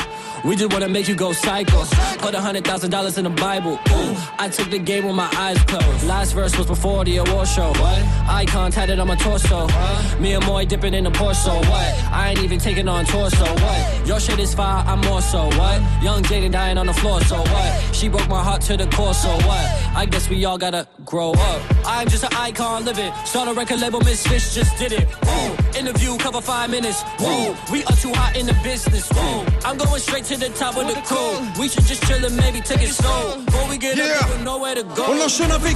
We 0.43 0.55
just 0.55 0.73
wanna 0.73 0.89
make 0.89 1.07
you 1.07 1.15
go 1.15 1.33
psycho. 1.33 1.83
Put 2.17 2.33
a 2.33 2.39
hundred 2.39 2.65
thousand 2.65 2.89
dollars 2.89 3.17
in 3.17 3.25
the 3.25 3.29
Bible. 3.29 3.73
Ooh, 3.73 4.15
I 4.39 4.49
took 4.49 4.71
the 4.71 4.79
game 4.79 5.05
with 5.05 5.15
my 5.15 5.29
eyes 5.37 5.59
closed. 5.65 6.03
Last 6.05 6.33
verse 6.33 6.57
was 6.57 6.65
before 6.65 7.05
the 7.05 7.17
award 7.17 7.47
show. 7.47 7.69
What? 7.69 8.01
Icon 8.27 8.71
tatted 8.71 8.97
on 8.99 9.07
my 9.07 9.15
torso. 9.15 9.67
Huh? 9.69 10.19
Me 10.19 10.33
and 10.33 10.45
Moy 10.45 10.65
dipping 10.65 10.95
in 10.95 11.03
the 11.03 11.11
Porsche. 11.11 11.35
So 11.45 11.53
what? 11.53 11.89
I 12.11 12.29
ain't 12.29 12.43
even 12.43 12.59
taking 12.59 12.87
on 12.87 13.05
torso. 13.05 13.45
What? 13.45 14.07
Your 14.07 14.19
shit 14.19 14.39
is 14.39 14.53
fire, 14.55 14.83
I'm 14.87 15.01
more 15.01 15.21
so. 15.21 15.45
What? 15.45 15.81
Young 16.01 16.23
Jaden 16.23 16.51
dying 16.51 16.77
on 16.77 16.87
the 16.87 16.93
floor. 16.93 17.21
So 17.21 17.37
what? 17.37 17.95
She 17.95 18.07
broke 18.09 18.27
my 18.27 18.41
heart 18.41 18.61
to 18.63 18.77
the 18.77 18.87
core. 18.87 19.13
So 19.13 19.29
what? 19.29 19.65
I 19.95 20.07
guess 20.09 20.27
we 20.27 20.43
all 20.45 20.57
gotta 20.57 20.87
grow 21.05 21.33
up. 21.33 21.61
I'm 21.85 22.07
just 22.07 22.23
an 22.23 22.33
icon 22.33 22.83
living. 22.83 23.13
Start 23.25 23.47
a 23.47 23.53
record 23.53 23.79
label, 23.79 23.99
Misfits 23.99 24.55
just 24.55 24.75
did 24.79 24.91
it. 24.91 25.07
Woo. 25.23 25.79
Interview 25.79 26.17
cover 26.17 26.41
five 26.41 26.71
minutes. 26.71 27.03
Woo. 27.19 27.55
We 27.71 27.83
are 27.83 27.95
too 27.95 28.13
hot 28.13 28.35
in 28.35 28.47
the 28.47 28.57
business. 28.63 29.07
Woo. 29.11 29.45
I'm 29.63 29.77
going 29.77 30.01
straight 30.01 30.25
to 30.25 30.30
the 30.39 30.49
top 30.49 30.77
of 30.77 30.87
the 30.87 31.01
cool. 31.05 31.41
We 31.59 31.67
should 31.67 31.85
just 31.85 32.03
chill 32.07 32.23
and 32.23 32.35
maybe 32.37 32.61
take 32.61 32.81
it 32.81 32.93
slow. 32.93 33.43
Before 33.45 33.67
we 33.69 33.77
get 33.77 33.97
Yeah. 33.97 34.19
up, 34.21 34.37
we 34.37 34.43
know 34.43 34.57
where 34.59 34.75
to 34.75 34.83
go. 34.83 35.03
On 35.05 35.19
enchaîne 35.19 35.51
avec. 35.51 35.75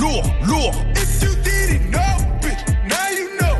Lourd, 0.00 0.24
lourd. 0.48 0.74
If 0.96 1.22
you 1.22 1.32
didn't 1.42 1.90
know, 1.90 2.14
bitch, 2.40 2.62
now 2.88 3.08
you 3.18 3.26
know. 3.40 3.56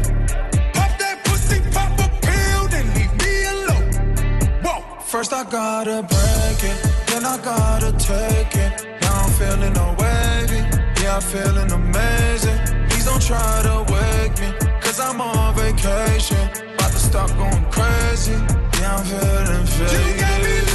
Pop 0.73 0.93
that 0.99 1.17
pussy, 1.25 1.61
pop 1.71 1.93
a 2.01 2.09
pill, 2.27 2.63
then 2.73 2.87
leave 2.95 3.15
me 3.23 3.33
alone. 3.55 3.87
Whoa. 4.65 4.83
First 5.13 5.33
I 5.33 5.45
gotta 5.45 6.03
break 6.03 6.61
it, 6.71 6.79
then 7.09 7.25
I 7.27 7.37
gotta 7.39 7.93
take 7.93 8.55
it. 8.57 8.73
Now 9.03 9.25
I'm 9.25 9.31
feeling 9.39 9.75
no 9.75 9.95
wavy, 10.01 10.61
yeah, 11.03 11.17
I'm 11.17 11.23
feeling 11.23 11.71
amazing. 11.73 12.59
Don't 13.11 13.23
try 13.23 13.63
to 13.65 13.93
wake 13.93 14.41
me, 14.41 14.53
cause 14.81 15.01
I'm 15.01 15.21
on 15.21 15.53
vacation. 15.57 16.49
About 16.75 16.93
to 16.93 16.99
start 16.99 17.37
going 17.37 17.65
crazy, 17.65 18.35
yeah, 18.79 18.99
I'm 18.99 19.05
feeling 19.05 19.67
faded. 19.67 20.70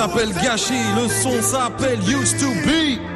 S'appelle 0.00 0.32
Gachi, 0.42 0.72
le 0.96 1.08
son 1.08 1.42
s'appelle 1.42 2.00
Used 2.08 2.38
to 2.40 2.48
Be. 2.64 3.09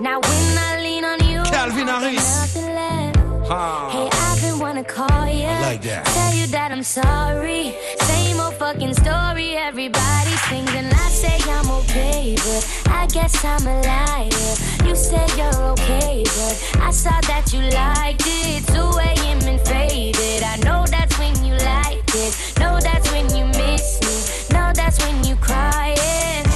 Now 0.00 0.20
when 0.20 0.58
I 0.58 0.80
lean 0.80 1.04
on 1.04 1.18
you, 1.28 1.42
Calvin 1.42 1.88
Harris. 1.88 2.56
Ah. 3.50 3.90
Hey, 3.90 4.08
I've 4.12 4.40
been 4.40 4.60
wanna 4.60 4.84
call 4.84 5.26
you, 5.26 5.46
I 5.46 5.60
like 5.60 5.82
that. 5.82 6.04
tell 6.06 6.32
you 6.34 6.46
that 6.48 6.70
I'm 6.70 6.84
sorry. 6.84 7.74
Same 8.02 8.38
old 8.38 8.54
fucking 8.54 8.94
story, 8.94 9.56
everybody 9.56 10.30
sings 10.48 10.72
and 10.74 10.92
I 10.92 11.08
say 11.08 11.36
I'm 11.50 11.68
okay, 11.80 12.36
but 12.36 12.62
I 12.90 13.06
guess 13.06 13.44
I'm 13.44 13.66
a 13.66 13.80
liar. 13.82 14.86
You 14.86 14.94
say 14.94 15.26
you're 15.36 15.62
okay, 15.72 16.22
but 16.22 16.78
I 16.80 16.92
saw 16.92 17.18
that 17.22 17.52
you 17.52 17.62
liked 17.62 18.22
it. 18.24 18.66
2 18.68 18.74
a.m. 18.78 19.40
and 19.48 19.60
faded. 19.66 20.44
I 20.44 20.56
know 20.58 20.84
that's 20.86 21.18
when 21.18 21.34
you 21.44 21.54
liked 21.54 22.14
it. 22.14 22.36
Know 22.60 22.78
that's 22.80 23.10
when 23.10 23.26
you 23.34 23.46
miss 23.46 23.98
me. 24.02 24.54
Know 24.54 24.70
that's 24.74 25.04
when 25.04 25.24
you 25.24 25.34
crying. 25.36 26.47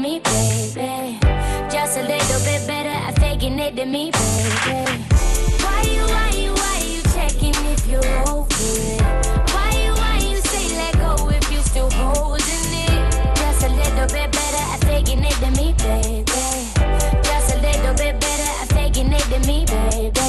Me, 0.00 0.20
baby. 0.20 1.18
Just 1.70 1.98
a 1.98 2.02
little 2.02 2.40
bit 2.44 2.66
better 2.66 2.88
at 2.88 3.18
faking 3.18 3.58
it 3.58 3.76
than 3.76 3.92
me, 3.92 4.10
baby. 4.10 5.04
Why 5.62 5.82
you, 5.82 6.02
why 6.14 6.30
you, 6.34 6.52
why 6.54 6.78
you 6.86 7.02
checking 7.14 7.54
if 7.66 7.86
you're 7.86 8.04
over 8.28 8.46
it? 8.48 9.00
Why 9.52 9.70
you, 9.84 9.92
why 9.92 10.16
you 10.18 10.36
say 10.38 10.74
let 10.76 10.94
go 10.94 11.28
if 11.30 11.52
you 11.52 11.58
still 11.58 11.90
holding 11.90 12.70
it? 12.88 13.36
Just 13.36 13.64
a 13.64 13.68
little 13.68 14.08
bit 14.08 14.32
better 14.32 14.62
at 14.72 14.80
faking 14.84 15.22
it 15.22 15.36
than 15.40 15.52
me, 15.52 15.74
baby. 15.78 16.24
Just 17.22 17.54
a 17.54 17.60
little 17.60 17.94
bit 17.94 18.18
better 18.20 18.50
at 18.62 18.68
faking 18.72 19.12
it 19.12 19.24
than 19.28 19.42
me, 19.42 19.66
baby. 19.66 20.20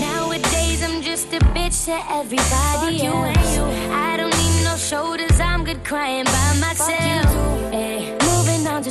Nowadays 0.00 0.82
I'm 0.82 1.02
just 1.02 1.32
a 1.32 1.38
bitch 1.54 1.84
to 1.86 1.98
everybody 2.10 3.06
else. 3.06 3.58
I 3.90 4.16
don't 4.16 4.36
need 4.36 4.64
no 4.64 4.76
shoulders, 4.76 5.38
I'm 5.38 5.64
good 5.64 5.84
crying 5.84 6.24
by 6.24 6.58
myself. 6.58 7.61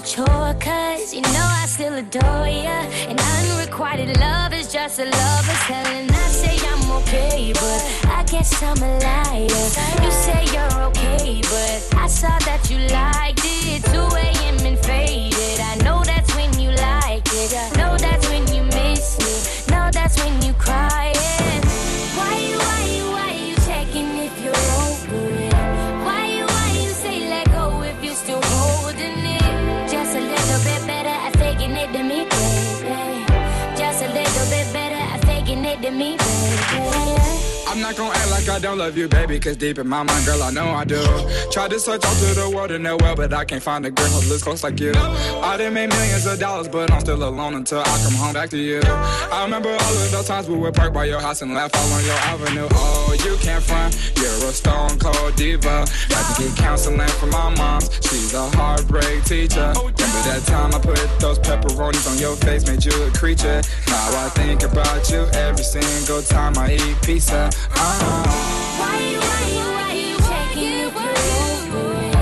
Chore, 0.04 0.56
cause 0.60 1.14
you 1.14 1.22
know 1.22 1.47
I 1.62 1.66
still 1.68 1.93
adore 1.93 2.47
ya. 2.47 2.86
And 3.08 3.20
unrequited 3.20 4.20
love 4.20 4.52
is 4.52 4.72
just 4.72 4.99
a 4.99 5.06
lover's 5.06 5.64
hell. 5.70 5.86
And 5.86 6.10
I 6.10 6.28
say 6.28 6.58
I'm 6.68 6.91
okay, 7.02 7.54
but 7.54 8.10
I 8.10 8.24
guess 8.24 8.62
I'm 8.64 8.78
a 8.82 8.99
liar. 8.99 9.43
You 10.04 10.12
say 10.12 10.45
you're 10.54 10.82
okay, 10.89 11.41
but 11.41 11.95
I 11.97 12.08
saw 12.08 12.38
that 12.39 12.68
you 12.70 12.80
liked 12.89 13.41
it. 13.43 13.84
2 13.86 13.99
a.m. 13.99 14.66
and 14.66 14.80
faded. 14.80 15.60
I 15.60 15.76
know 15.84 16.04
that's 16.04 16.36
when 16.36 16.52
you 16.60 16.72
like 16.72 17.28
it. 17.28 17.54
I 17.54 17.70
know 17.78 17.95
that's 17.97 18.28
when 18.30 18.47
you 18.54 18.64
miss 18.64 19.20
me. 19.20 19.72
Know 19.72 19.89
that's 19.93 20.18
when 20.24 20.41
you 20.41 20.54
crying. 20.54 21.12
Why 21.12 21.61
I'm 37.72 37.80
not 37.80 37.96
gonna 37.96 38.14
act 38.14 38.30
like 38.32 38.50
I 38.50 38.60
don't 38.60 38.78
love 38.78 38.98
you, 38.98 39.08
baby, 39.08 39.40
cause 39.40 39.56
deep 39.56 39.78
in 39.80 39.88
my 39.88 40.04
mind, 40.04 40.26
girl, 40.26 40.44
I 40.44 40.52
know 40.52 40.72
I 40.72 40.84
do. 40.84 41.02
Tried 41.52 41.72
to 41.72 41.80
search 41.80 42.04
all 42.04 42.14
through 42.16 42.34
the 42.34 42.54
world 42.54 42.70
and 42.70 42.84
well, 42.84 43.16
but 43.16 43.32
I 43.32 43.46
can't 43.46 43.64
find 43.64 43.86
a 43.86 43.92
girl 43.92 44.08
who 44.08 44.28
looks 44.28 44.44
close 44.44 44.62
like 44.62 44.78
you. 44.78 44.92
I 44.94 45.56
done 45.56 45.74
made 45.74 45.88
millions 45.88 46.26
of 46.26 46.38
dollars, 46.38 46.68
but 46.68 46.92
I'm 46.92 47.00
still 47.00 47.24
alone 47.24 47.54
until 47.54 47.80
I 47.80 48.02
come 48.04 48.14
home 48.16 48.34
back 48.34 48.50
to 48.50 48.58
you. 48.58 48.82
I 48.84 49.44
remember 49.46 49.70
all 49.70 49.80
of 49.80 50.12
those 50.12 50.28
times 50.28 50.50
we 50.50 50.58
would 50.58 50.74
park 50.74 50.94
by 50.94 51.06
your 51.06 51.22
house 51.22 51.44
and 51.44 51.54
laugh 51.54 51.72
all 51.74 51.94
on 51.94 52.04
your 52.04 52.16
avenue. 52.16 52.68
Oh, 52.74 53.16
you 53.24 53.38
can't 53.38 53.64
front, 53.64 53.96
you're 54.18 54.28
a 54.28 54.52
stone 54.52 55.00
cold 55.00 55.38
diva. 55.38 55.88
Had 56.10 56.36
to 56.36 56.44
get 56.44 56.58
counseling 56.58 57.08
from 57.08 57.30
my 57.30 57.56
mom, 57.56 57.80
she's 58.02 58.34
a 58.34 58.50
heartbreak 58.50 59.24
teacher. 59.24 59.72
Remember 59.78 60.22
that 60.28 60.44
time 60.46 60.76
I 60.76 60.80
put 60.80 61.00
those 61.22 61.40
pepperonis 61.40 62.12
on 62.12 62.18
your 62.18 62.36
face, 62.36 62.68
made 62.68 62.84
you 62.84 62.92
a 63.04 63.12
creature. 63.12 63.62
Now 63.88 64.26
I 64.26 64.30
think 64.36 64.64
about 64.64 65.10
you 65.10 65.26
every 65.32 65.64
single 65.64 66.22
time 66.22 66.58
I 66.58 66.74
eat 66.74 67.02
pizza. 67.02 67.50
Why 67.70 68.97
you, 69.12 69.20
why 69.32 69.43
you, 69.57 69.68
why 69.78 69.91
you 69.93 70.18
checking 70.30 70.74
if 70.88 70.93
you're 70.93 71.18
over 71.38 71.88
it? 72.07 72.16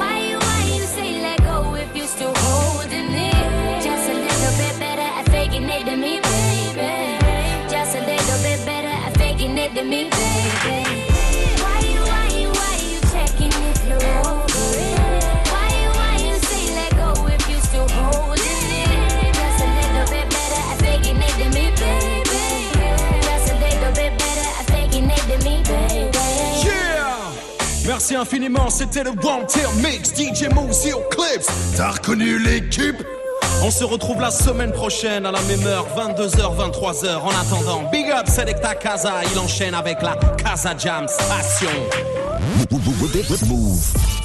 Why 0.00 0.14
you, 0.28 0.38
why 0.38 0.62
you 0.76 0.84
say 0.84 1.20
let 1.22 1.38
go 1.42 1.74
if 1.74 1.96
you 1.96 2.06
still 2.06 2.34
holding 2.34 3.12
it? 3.12 3.32
Naked 5.62 5.86
to 5.86 5.96
me, 5.96 6.20
baby 6.20 7.18
Just 7.70 7.94
a 7.94 8.00
little 8.00 8.42
bit 8.42 8.64
better 8.66 8.88
at 8.88 9.16
faking 9.16 9.56
it 9.58 9.74
than 9.74 9.88
me, 9.88 10.10
baby. 10.10 10.91
Merci 28.02 28.16
infiniment, 28.16 28.68
c'était 28.68 29.04
le 29.04 29.10
One 29.10 29.46
Tail 29.46 29.62
Mix, 29.76 30.12
DJ 30.12 30.52
Moose 30.52 30.86
et 30.86 30.92
au 30.92 31.02
Clips. 31.08 31.46
T'as 31.76 31.92
reconnu 31.92 32.36
l'équipe? 32.40 32.96
On 33.62 33.70
se 33.70 33.84
retrouve 33.84 34.20
la 34.20 34.32
semaine 34.32 34.72
prochaine 34.72 35.24
à 35.24 35.30
la 35.30 35.40
même 35.42 35.64
heure, 35.64 35.86
22h, 35.96 36.56
23h. 36.56 37.18
En 37.18 37.30
attendant, 37.30 37.88
big 37.92 38.10
up 38.10 38.26
Selecta 38.26 38.74
Casa, 38.74 39.12
il 39.32 39.38
enchaîne 39.38 39.74
avec 39.74 40.02
la 40.02 40.16
Casa 40.36 40.74
Jam 40.76 41.06
Station. 41.06 41.70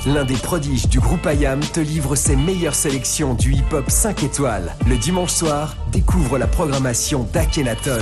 L'un 0.05 0.25
des 0.25 0.35
prodiges 0.35 0.87
du 0.87 0.99
groupe 0.99 1.27
IAM 1.31 1.59
te 1.59 1.79
livre 1.79 2.15
ses 2.15 2.35
meilleures 2.35 2.75
sélections 2.75 3.33
du 3.33 3.53
hip-hop 3.53 3.85
5 3.89 4.23
étoiles. 4.23 4.75
Le 4.87 4.97
dimanche 4.97 5.31
soir, 5.31 5.75
découvre 5.91 6.37
la 6.37 6.47
programmation 6.47 7.27
d'Akhenaton. 7.33 7.99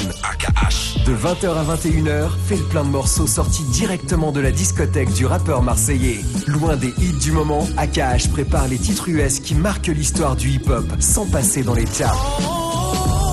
De 1.05 1.13
20h 1.15 1.47
à 1.47 1.75
21h, 1.75 2.29
fais 2.47 2.57
le 2.57 2.63
plein 2.63 2.83
de 2.83 2.89
morceaux 2.89 3.27
sortis 3.27 3.63
directement 3.71 4.31
de 4.31 4.41
la 4.41 4.51
discothèque 4.51 5.13
du 5.13 5.25
rappeur 5.25 5.61
marseillais. 5.61 6.21
Loin 6.47 6.75
des 6.75 6.93
hits 6.97 7.19
du 7.21 7.31
moment, 7.31 7.67
AKH 7.77 8.29
prépare 8.31 8.67
les 8.67 8.77
titres 8.77 9.09
US 9.09 9.39
qui 9.39 9.55
marquent 9.55 9.87
l'histoire 9.87 10.35
du 10.35 10.49
hip-hop 10.49 10.85
sans 10.99 11.25
passer 11.25 11.63
dans 11.63 11.73
les 11.75 11.85
charts. 11.85 13.24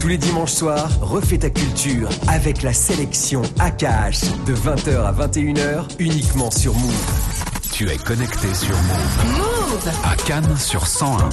Tous 0.00 0.08
les 0.08 0.16
dimanches 0.16 0.52
soirs, 0.52 0.90
refais 1.02 1.38
ta 1.38 1.50
culture 1.50 2.08
avec 2.26 2.62
la 2.62 2.72
sélection 2.72 3.42
AKH 3.58 4.44
de 4.46 4.54
20h 4.54 5.04
à 5.04 5.12
21h 5.12 5.84
uniquement 5.98 6.50
sur 6.50 6.72
Move. 6.74 7.10
Tu 7.72 7.88
es 7.88 7.96
connecté 7.98 8.52
sur 8.54 8.74
Move. 8.76 9.38
Move 9.38 9.92
À 10.04 10.16
Cannes 10.16 10.56
sur 10.56 10.86
101. 10.86 11.28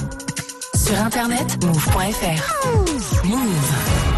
Sur 0.76 1.00
internet, 1.00 1.64
move.fr. 1.64 3.26
Move. 3.26 4.08